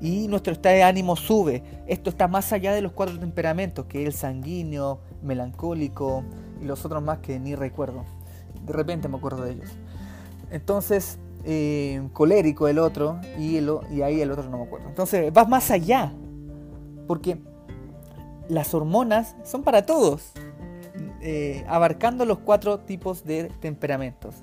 y 0.00 0.26
nuestro 0.28 0.52
estado 0.52 0.74
de 0.74 0.82
ánimo 0.82 1.14
sube. 1.16 1.62
Esto 1.86 2.10
está 2.10 2.26
más 2.26 2.52
allá 2.52 2.74
de 2.74 2.82
los 2.82 2.92
cuatro 2.92 3.18
temperamentos, 3.18 3.86
que 3.86 4.02
es 4.02 4.06
el 4.08 4.12
sanguíneo, 4.12 5.00
melancólico 5.22 6.24
y 6.60 6.64
los 6.64 6.84
otros 6.84 7.02
más 7.02 7.18
que 7.18 7.38
ni 7.38 7.54
recuerdo. 7.54 8.04
De 8.66 8.72
repente 8.72 9.08
me 9.08 9.16
acuerdo 9.16 9.44
de 9.44 9.52
ellos. 9.52 9.70
Entonces, 10.50 11.18
eh, 11.44 12.02
colérico 12.12 12.66
el 12.66 12.80
otro 12.80 13.20
y, 13.38 13.58
y 13.58 14.02
ahí 14.02 14.20
el 14.20 14.32
otro 14.32 14.50
no 14.50 14.58
me 14.58 14.64
acuerdo. 14.64 14.88
Entonces 14.88 15.32
vas 15.32 15.48
más 15.48 15.70
allá, 15.70 16.12
porque 17.06 17.38
las 18.48 18.74
hormonas 18.74 19.36
son 19.44 19.62
para 19.62 19.86
todos, 19.86 20.32
eh, 21.28 21.64
abarcando 21.66 22.24
los 22.24 22.38
cuatro 22.38 22.78
tipos 22.78 23.24
de 23.24 23.50
temperamentos. 23.60 24.36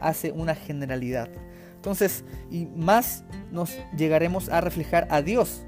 Hace 0.00 0.30
una 0.30 0.54
generalidad. 0.54 1.28
Entonces, 1.74 2.24
y 2.48 2.66
más 2.66 3.24
nos 3.50 3.76
llegaremos 3.96 4.48
a 4.48 4.60
reflejar 4.60 5.08
a 5.10 5.20
Dios 5.20 5.66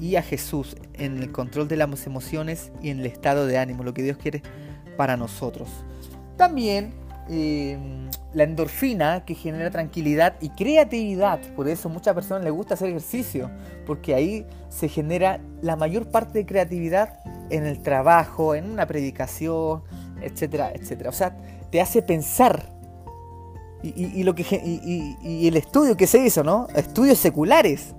y 0.00 0.16
a 0.16 0.22
Jesús 0.22 0.74
en 0.94 1.22
el 1.22 1.30
control 1.30 1.68
de 1.68 1.76
las 1.76 2.04
emociones 2.04 2.72
y 2.82 2.90
en 2.90 2.98
el 2.98 3.06
estado 3.06 3.46
de 3.46 3.58
ánimo, 3.58 3.84
lo 3.84 3.94
que 3.94 4.02
Dios 4.02 4.16
quiere 4.16 4.42
para 4.96 5.16
nosotros. 5.16 5.68
También 6.36 6.92
eh, 7.28 7.78
la 8.32 8.44
endorfina 8.44 9.24
que 9.24 9.34
genera 9.34 9.70
tranquilidad 9.70 10.34
y 10.40 10.50
creatividad. 10.50 11.40
Por 11.54 11.68
eso 11.68 11.88
muchas 11.88 12.14
personas 12.14 12.44
les 12.44 12.52
gusta 12.52 12.74
hacer 12.74 12.88
ejercicio, 12.88 13.50
porque 13.84 14.14
ahí 14.14 14.46
se 14.68 14.88
genera 14.88 15.40
la 15.62 15.76
mayor 15.76 16.10
parte 16.10 16.40
de 16.40 16.46
creatividad 16.46 17.20
en 17.50 17.64
el 17.64 17.82
trabajo, 17.82 18.54
en 18.54 18.70
una 18.70 18.86
predicación, 18.86 19.82
etcétera, 20.20 20.72
etcétera. 20.74 21.10
O 21.10 21.12
sea, 21.12 21.36
te 21.70 21.80
hace 21.80 22.02
pensar. 22.02 22.74
Y, 23.82 24.24
lo 24.24 24.34
que, 24.34 24.42
y, 24.42 25.46
el 25.46 25.56
estudio 25.56 25.96
que 25.96 26.08
se 26.08 26.18
hizo, 26.18 26.42
¿no? 26.42 26.66
Estudios 26.74 27.18
seculares. 27.18 27.94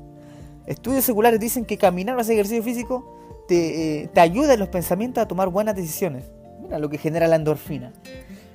Estudios 0.65 1.05
seculares 1.05 1.39
dicen 1.39 1.63
que 1.63 1.77
caminar 1.77 2.17
o 2.17 2.19
hacer 2.19 2.33
ejercicio 2.33 2.61
físico 2.61 3.45
te, 3.47 4.03
eh, 4.03 4.07
te 4.07 4.19
ayuda 4.19 4.55
en 4.55 4.59
los 4.59 4.67
pensamientos 4.67 5.23
a 5.23 5.27
tomar 5.27 5.47
buenas 5.47 5.75
decisiones. 5.75 6.25
Mira 6.61 6.77
lo 6.77 6.89
que 6.89 6.97
genera 6.97 7.27
la 7.27 7.37
endorfina. 7.37 7.93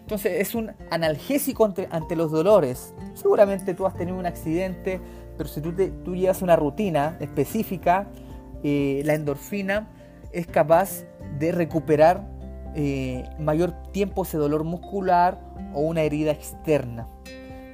Entonces 0.02 0.40
es 0.40 0.54
un 0.54 0.72
analgésico 0.90 1.64
ante, 1.64 2.16
los 2.16 2.30
dolores. 2.30 2.92
Seguramente 3.14 3.72
tú 3.72 3.86
has 3.86 3.94
tenido 3.94 4.18
un 4.18 4.26
accidente, 4.26 5.00
pero 5.38 5.48
si 5.48 5.60
tú, 5.60 5.72
tú 6.04 6.14
llevas 6.14 6.42
una 6.42 6.56
rutina 6.56 7.16
específica, 7.20 8.08
eh, 8.64 9.02
la 9.04 9.14
endorfina 9.14 9.88
es 10.32 10.46
capaz 10.46 11.04
de 11.38 11.52
recuperar 11.52 12.28
eh, 12.74 13.24
mayor 13.38 13.72
tiempo 13.92 14.22
ese 14.22 14.38
dolor 14.38 14.64
muscular 14.64 15.40
o 15.72 15.80
una 15.80 16.02
herida 16.02 16.32
externa. 16.32 17.06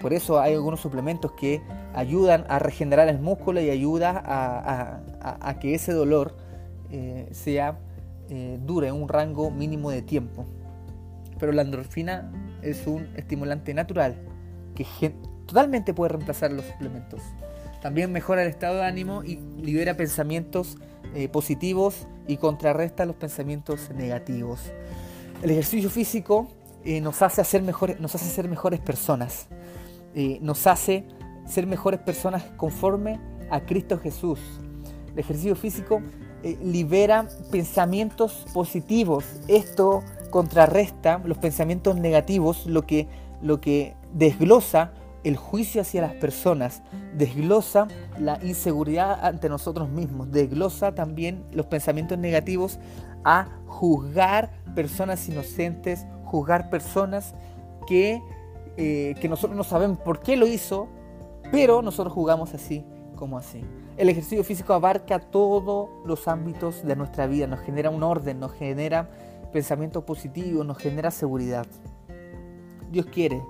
Por 0.00 0.12
eso 0.12 0.38
hay 0.38 0.54
algunos 0.54 0.80
suplementos 0.80 1.32
que 1.32 1.60
ayudan 1.94 2.44
a 2.48 2.58
regenerar 2.58 3.08
el 3.08 3.18
músculo 3.18 3.60
y 3.60 3.70
ayuda 3.70 4.22
a, 4.24 5.58
que 5.58 5.74
ese 5.74 5.92
dolor 5.92 6.36
eh, 6.90 7.26
sea 7.32 7.78
dure 8.60 8.92
un 8.92 9.08
rango 9.08 9.50
mínimo 9.50 9.90
de 9.90 10.02
tiempo. 10.02 10.44
Pero 11.38 11.52
la 11.52 11.62
endorfina 11.62 12.30
es 12.62 12.86
un 12.86 13.08
estimulante 13.16 13.74
natural 13.74 14.16
que 14.74 15.14
totalmente 15.46 15.94
puede 15.94 16.10
reemplazar 16.10 16.52
los 16.52 16.64
suplementos. 16.64 17.22
También 17.80 18.12
mejora 18.12 18.42
el 18.42 18.48
estado 18.48 18.76
de 18.76 18.84
ánimo 18.84 19.22
y 19.22 19.36
libera 19.56 19.96
pensamientos 19.96 20.76
eh, 21.14 21.28
positivos 21.28 22.06
y 22.26 22.36
contrarresta 22.36 23.06
los 23.06 23.16
pensamientos 23.16 23.90
negativos. 23.94 24.60
El 25.42 25.50
ejercicio 25.50 25.88
físico 25.88 26.48
eh, 26.84 27.00
nos, 27.00 27.22
hace 27.22 27.40
hacer 27.40 27.62
mejores, 27.62 28.00
nos 28.00 28.14
hace 28.14 28.26
ser 28.26 28.48
mejores 28.48 28.80
personas. 28.80 29.46
Eh, 30.14 30.38
nos 30.42 30.66
hace 30.66 31.06
ser 31.46 31.66
mejores 31.66 32.00
personas 32.00 32.42
conforme 32.56 33.20
a 33.50 33.60
Cristo 33.60 33.98
Jesús. 33.98 34.40
El 35.12 35.20
ejercicio 35.20 35.56
físico 35.56 36.02
libera 36.62 37.26
pensamientos 37.50 38.46
positivos. 38.52 39.24
Esto 39.48 40.02
contrarresta 40.30 41.20
los 41.24 41.38
pensamientos 41.38 41.96
negativos, 41.96 42.66
lo 42.66 42.86
que, 42.86 43.08
lo 43.42 43.60
que 43.60 43.94
desglosa 44.12 44.92
el 45.24 45.36
juicio 45.36 45.82
hacia 45.82 46.00
las 46.00 46.14
personas, 46.14 46.82
desglosa 47.16 47.88
la 48.18 48.38
inseguridad 48.42 49.24
ante 49.24 49.48
nosotros 49.48 49.88
mismos, 49.88 50.30
desglosa 50.30 50.94
también 50.94 51.44
los 51.52 51.66
pensamientos 51.66 52.18
negativos 52.18 52.78
a 53.24 53.48
juzgar 53.66 54.50
personas 54.74 55.28
inocentes, 55.28 56.06
juzgar 56.24 56.70
personas 56.70 57.34
que, 57.86 58.22
eh, 58.76 59.14
que 59.20 59.28
nosotros 59.28 59.56
no 59.56 59.64
sabemos 59.64 59.98
por 59.98 60.20
qué 60.20 60.36
lo 60.36 60.46
hizo, 60.46 60.88
pero 61.50 61.82
nosotros 61.82 62.12
jugamos 62.12 62.54
así 62.54 62.84
como 63.16 63.38
así. 63.38 63.64
El 63.96 64.08
ejercicio 64.08 64.44
físico 64.44 64.72
abarca 64.74 65.18
todos 65.18 65.88
los 66.06 66.28
ámbitos 66.28 66.86
de 66.86 66.94
nuestra 66.94 67.26
vida, 67.26 67.48
nos 67.48 67.60
genera 67.60 67.90
un 67.90 68.04
orden, 68.04 68.38
nos 68.38 68.52
genera 68.52 69.10
pensamiento 69.52 70.04
positivo, 70.04 70.64
nos 70.64 70.78
genera 70.78 71.10
seguridad. 71.10 71.66
Dios 72.90 73.06
quiere 73.06 73.42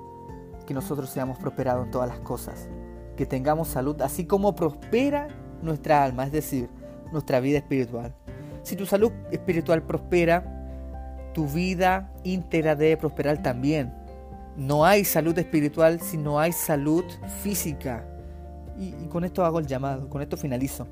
que 0.67 0.75
nosotros 0.75 1.11
seamos 1.11 1.39
prosperados 1.39 1.87
en 1.87 1.91
todas 1.91 2.09
las 2.09 2.21
cosas, 2.21 2.69
que 3.17 3.27
tengamos 3.27 3.69
salud, 3.69 4.01
así 4.03 4.27
como 4.27 4.55
prospera 4.55 5.29
nuestra 5.63 6.05
alma, 6.05 6.25
es 6.25 6.33
decir, 6.33 6.69
nuestra 7.13 7.41
vida 7.41 7.59
espiritual. 7.59 8.15
Si 8.63 8.77
tu 8.77 8.85
salud 8.85 9.13
espiritual 9.31 9.83
prospera, 9.83 10.45
tu 11.33 11.47
vida 11.47 12.13
íntegra 12.25 12.75
debe 12.75 12.97
prosperar 12.97 13.43
también. 13.43 13.95
No 14.57 14.85
hay 14.85 15.05
salud 15.05 15.39
espiritual 15.39 16.01
si 16.01 16.17
no 16.17 16.39
hay 16.39 16.53
salud 16.53 17.05
física. 17.43 18.05
Y, 18.79 18.95
y 19.03 19.09
con 19.09 19.25
esto 19.25 19.45
hago 19.45 19.59
el 19.59 19.67
llamado, 19.67 20.09
con 20.09 20.21
esto 20.21 20.37
finalizo. 20.37 20.87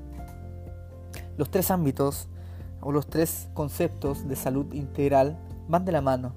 Los 1.37 1.51
tres 1.51 1.69
ámbitos 1.69 2.29
o 2.87 2.91
los 2.93 3.07
tres 3.07 3.49
conceptos 3.53 4.29
de 4.29 4.37
salud 4.37 4.73
integral 4.73 5.37
van 5.67 5.83
de 5.83 5.91
la 5.91 5.99
mano. 5.99 6.31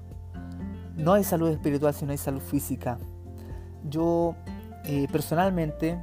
no 0.97 1.13
hay 1.13 1.23
salud 1.23 1.49
espiritual 1.49 1.93
si 1.93 2.03
no 2.05 2.11
hay 2.11 2.17
salud 2.17 2.41
física. 2.41 2.97
Yo 3.89 4.35
eh, 4.83 5.07
personalmente 5.09 5.97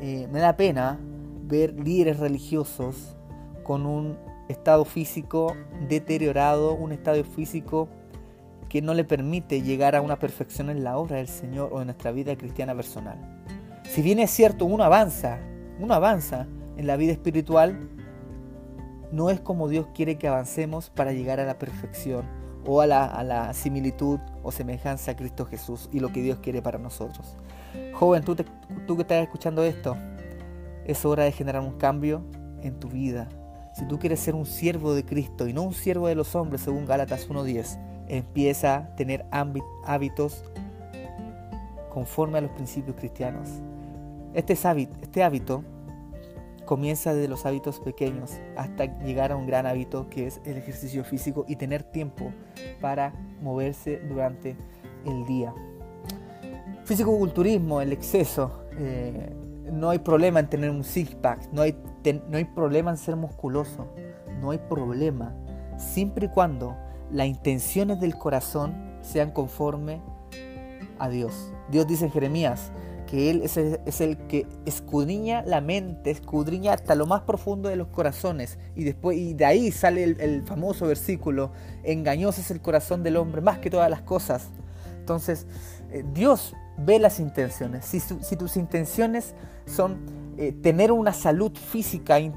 eh, 0.00 0.26
me 0.32 0.40
da 0.40 0.56
pena 0.56 0.98
ver 1.44 1.74
líderes 1.78 2.18
religiosos 2.18 3.16
con 3.62 3.86
un 3.86 4.18
estado 4.48 4.84
físico 4.84 5.54
deteriorado, 5.88 6.74
un 6.74 6.90
estado 6.90 7.22
físico 7.22 7.88
que 8.68 8.82
no 8.82 8.94
le 8.94 9.04
permite 9.04 9.62
llegar 9.62 9.94
a 9.94 10.00
una 10.00 10.18
perfección 10.18 10.68
en 10.68 10.82
la 10.82 10.98
obra 10.98 11.18
del 11.18 11.28
Señor 11.28 11.70
o 11.72 11.80
en 11.80 11.86
nuestra 11.86 12.10
vida 12.10 12.34
cristiana 12.34 12.74
personal. 12.74 13.18
Si 13.84 14.02
bien 14.02 14.18
es 14.18 14.32
cierto, 14.32 14.64
uno 14.64 14.82
avanza, 14.82 15.38
uno 15.78 15.94
avanza 15.94 16.48
en 16.76 16.88
la 16.88 16.96
vida 16.96 17.12
espiritual, 17.12 17.88
no 19.12 19.30
es 19.30 19.40
como 19.40 19.68
Dios 19.68 19.86
quiere 19.94 20.16
que 20.16 20.26
avancemos 20.26 20.90
para 20.90 21.12
llegar 21.12 21.38
a 21.38 21.44
la 21.44 21.58
perfección 21.58 22.24
o 22.66 22.80
a 22.80 22.86
la, 22.86 23.52
similitud 23.52 24.18
o 24.42 24.50
semejanza 24.50 25.12
a 25.12 25.16
Cristo 25.16 25.44
Jesús 25.44 25.88
y 25.92 26.00
lo 26.00 26.12
que 26.12 26.22
Dios 26.22 26.38
quiere 26.38 26.62
para 26.62 26.78
nosotros. 26.78 27.36
Joven, 27.92 28.24
tú, 28.24 28.36
tú 28.86 28.96
que 28.96 29.02
estás 29.02 29.22
escuchando 29.22 29.62
esto, 29.64 29.96
es 30.84 31.04
hora 31.04 31.24
de 31.24 31.32
generar 31.32 31.62
un 31.62 31.78
cambio 31.78 32.24
en 32.62 32.78
tu 32.80 32.88
vida. 32.88 33.28
Si 33.74 33.86
tú 33.86 33.98
quieres 33.98 34.20
ser 34.20 34.34
un 34.34 34.46
siervo 34.46 34.94
de 34.94 35.04
Cristo 35.04 35.46
y 35.46 35.52
no 35.52 35.62
un 35.62 35.74
siervo 35.74 36.08
de 36.08 36.14
los 36.14 36.34
hombres, 36.34 36.62
según 36.62 36.86
Gálatas 36.86 37.28
1.10, 37.28 37.78
empieza 38.08 38.76
a 38.76 38.96
tener 38.96 39.24
hábitos 39.30 40.44
conforme 41.90 42.38
a 42.38 42.40
los 42.40 42.50
principios 42.52 42.96
cristianos. 42.96 43.48
Este, 44.34 44.54
este 44.54 45.22
hábito 45.22 45.64
comienza 46.72 47.12
desde 47.12 47.28
los 47.28 47.44
hábitos 47.44 47.80
pequeños 47.80 48.40
hasta 48.56 48.86
llegar 49.02 49.30
a 49.30 49.36
un 49.36 49.46
gran 49.46 49.66
hábito 49.66 50.08
que 50.08 50.26
es 50.26 50.40
el 50.46 50.56
ejercicio 50.56 51.04
físico 51.04 51.44
y 51.46 51.56
tener 51.56 51.82
tiempo 51.82 52.32
para 52.80 53.12
moverse 53.42 54.00
durante 54.08 54.56
el 55.04 55.26
día. 55.26 55.52
Físico-culturismo, 56.86 57.82
el 57.82 57.92
exceso. 57.92 58.64
Eh, 58.78 59.36
no 59.70 59.90
hay 59.90 59.98
problema 59.98 60.40
en 60.40 60.48
tener 60.48 60.70
un 60.70 60.82
six-pack, 60.82 61.52
no 61.52 61.60
hay, 61.60 61.76
no 62.30 62.38
hay 62.38 62.46
problema 62.46 62.90
en 62.90 62.96
ser 62.96 63.16
musculoso, 63.16 63.88
no 64.40 64.50
hay 64.50 64.58
problema, 64.58 65.34
siempre 65.76 66.24
y 66.24 66.28
cuando 66.30 66.74
las 67.10 67.26
intenciones 67.26 68.00
del 68.00 68.16
corazón 68.16 68.96
sean 69.02 69.30
conforme 69.30 70.00
a 70.98 71.10
Dios. 71.10 71.52
Dios 71.70 71.86
dice 71.86 72.06
en 72.06 72.12
Jeremías, 72.12 72.72
que 73.12 73.28
Él 73.28 73.42
es 73.42 74.00
el, 74.00 74.16
que 74.26 74.46
escudriña 74.64 75.42
la 75.42 75.60
mente, 75.60 76.10
escudriña 76.10 76.72
hasta 76.72 76.94
lo 76.94 77.04
más 77.04 77.20
profundo 77.20 77.68
de 77.68 77.76
los 77.76 77.88
corazones. 77.88 78.56
Y, 78.74 78.84
después, 78.84 79.18
y 79.18 79.34
de 79.34 79.44
ahí 79.44 79.70
sale 79.70 80.02
el, 80.02 80.42
famoso 80.46 80.86
versículo, 80.86 81.52
engañoso 81.84 82.40
es 82.40 82.50
el 82.50 82.62
corazón 82.62 83.02
del 83.02 83.18
hombre 83.18 83.42
más 83.42 83.58
que 83.58 83.68
todas 83.68 83.90
las 83.90 84.00
cosas. 84.00 84.48
Entonces, 84.98 85.46
eh, 85.90 86.06
Dios 86.14 86.56
ve 86.78 86.98
las 86.98 87.20
intenciones. 87.20 87.84
Si, 87.84 88.00
tus 88.34 88.56
intenciones 88.56 89.34
son 89.66 89.98
eh, 90.38 90.52
tener 90.62 90.90
una 90.90 91.12
salud 91.12 91.52
física 91.54 92.18
y, 92.18 92.32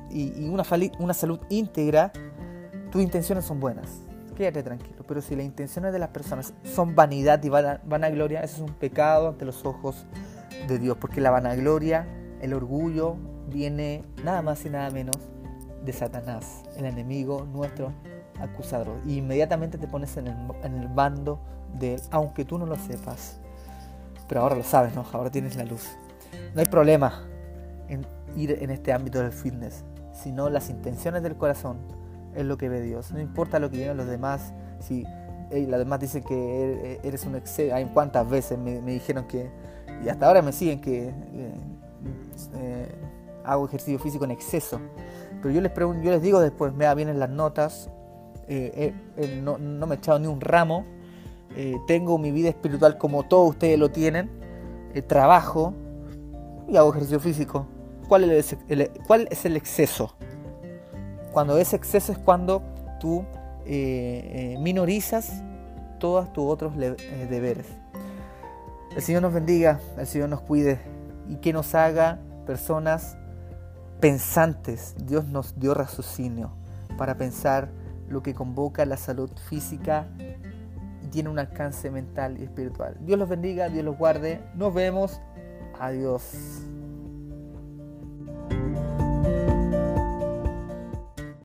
una, 0.49 0.65
salud 1.13 1.39
íntegra, 1.47 2.11
tus 2.91 3.01
intenciones 3.01 3.45
son 3.45 3.61
buenas 3.61 4.01
quédate 4.35 4.63
tranquilo. 4.63 5.05
Pero 5.07 5.21
si 5.21 5.33
las 5.33 5.45
intenciones 5.45 5.93
de 5.93 5.99
las 5.99 6.09
personas 6.09 6.53
son 6.65 6.93
vanidad 6.93 7.41
y 7.41 7.47
vanagloria, 7.47 8.41
eso 8.41 8.57
es 8.57 8.69
un 8.69 8.75
pecado 8.75 9.29
ante 9.29 9.45
los 9.45 9.63
ojos 9.63 10.05
de 10.67 10.79
Dios, 10.79 10.97
porque 10.97 11.21
la 11.21 11.31
vanagloria, 11.31 12.07
el 12.41 12.53
orgullo, 12.53 13.17
viene 13.47 14.03
nada 14.23 14.41
más 14.41 14.65
y 14.65 14.69
nada 14.69 14.89
menos 14.89 15.17
de 15.83 15.93
Satanás, 15.93 16.63
el 16.77 16.85
enemigo 16.85 17.45
nuestro 17.51 17.93
acusador. 18.39 18.99
Y 19.05 19.17
inmediatamente 19.17 19.77
te 19.77 19.87
pones 19.87 20.17
en 20.17 20.27
el, 20.27 20.87
bando 20.87 21.39
de 21.77 21.95
él, 21.95 22.01
aunque 22.11 22.45
tú 22.45 22.57
no 22.57 22.65
lo 22.65 22.75
sepas. 22.75 23.39
Pero 24.27 24.41
ahora 24.41 24.55
lo 24.55 24.63
sabes, 24.63 24.95
¿no? 24.95 25.05
Ahora 25.13 25.29
tienes 25.29 25.55
la 25.55 25.65
luz. 25.65 25.95
No 26.53 26.61
hay 26.61 26.67
problema 26.67 27.23
en 27.87 28.05
ir 28.35 28.57
en 28.61 28.71
este 28.71 28.91
ámbito 28.91 29.21
del 29.21 29.31
fitness, 29.31 29.83
sino 30.11 30.49
las 30.49 30.69
intenciones 30.69 31.21
del 31.21 31.35
corazón 31.37 31.77
es 32.33 32.45
lo 32.45 32.57
que 32.57 32.67
ve 32.67 32.81
Dios. 32.81 33.11
No 33.11 33.19
importa 33.19 33.59
lo 33.59 33.69
que 33.69 33.77
digan 33.77 33.95
los 33.95 34.07
demás, 34.07 34.53
si 34.79 35.05
los 35.51 35.79
demás 35.79 35.99
dicen 35.99 36.23
que 36.23 36.99
eres 37.03 37.25
un 37.25 37.35
exceso. 37.35 37.75
Hay 37.75 37.85
cuántas 37.85 38.27
veces 38.27 38.57
me 38.57 38.81
dijeron 38.81 39.27
que 39.27 39.49
y 40.05 40.09
hasta 40.09 40.27
ahora 40.27 40.41
me 40.41 40.51
siguen 40.51 40.79
que 40.79 41.07
eh, 41.07 41.53
eh, 42.55 42.95
hago 43.43 43.65
ejercicio 43.65 43.97
físico 43.97 44.23
en 44.25 44.31
exceso. 44.31 44.79
Pero 45.41 45.53
yo 45.53 45.61
les, 45.61 45.71
pregunto, 45.71 46.03
yo 46.03 46.11
les 46.11 46.21
digo 46.21 46.39
después, 46.39 46.73
me 46.73 46.85
da 46.85 46.93
bien 46.93 47.09
en 47.09 47.19
las 47.19 47.29
notas, 47.29 47.89
eh, 48.47 48.93
no, 49.41 49.57
me 49.57 49.95
he 49.95 49.97
echado 49.97 50.19
ni 50.19 50.27
un 50.27 50.41
ramo, 50.41 50.85
tengo 51.87 52.17
mi 52.17 52.31
vida 52.31 52.49
espiritual 52.49 52.97
como 52.97 53.23
todos 53.23 53.51
ustedes 53.51 53.79
lo 53.79 53.89
tienen, 53.89 54.29
trabajo 55.07 55.73
y 56.67 56.77
hago 56.77 56.91
ejercicio 56.91 57.19
físico. 57.19 57.65
¿Cuál 58.07 58.29
es 58.29 58.55
el, 58.67 58.91
¿Cuál 59.07 59.27
es 59.31 59.45
el 59.45 59.55
exceso? 59.55 60.15
Cuando 61.31 61.57
es 61.57 61.73
exceso 61.73 62.11
es 62.11 62.17
cuando 62.19 62.61
tú 62.99 63.25
minorizas 64.59 65.41
todos 65.99 66.31
tus 66.33 66.45
otros 66.45 66.73
deberes. 66.75 67.84
El 68.95 69.01
Señor 69.01 69.23
nos 69.23 69.33
bendiga, 69.33 69.81
el 69.97 70.07
Señor 70.07 70.29
nos 70.29 70.39
cuide 70.39 70.79
y 71.27 71.35
que 71.35 71.51
nos 71.51 71.75
haga 71.75 72.17
personas 72.45 73.17
pensantes. 73.99 74.95
Dios 75.05 75.25
nos 75.25 75.59
dio 75.59 75.73
raciocinio 75.73 76.53
para 76.97 77.17
pensar 77.17 77.69
lo 78.07 78.23
que 78.23 78.33
convoca 78.33 78.85
la 78.85 78.95
salud 78.95 79.29
física 79.49 80.07
y 81.03 81.07
tiene 81.07 81.27
un 81.27 81.39
alcance 81.39 81.91
mental 81.91 82.39
y 82.39 82.43
espiritual. 82.43 82.95
Dios 83.01 83.19
los 83.19 83.27
bendiga, 83.27 83.67
Dios 83.67 83.83
los 83.83 83.97
guarde. 83.97 84.41
Nos 84.55 84.73
vemos. 84.73 85.19
Adiós. 85.77 86.63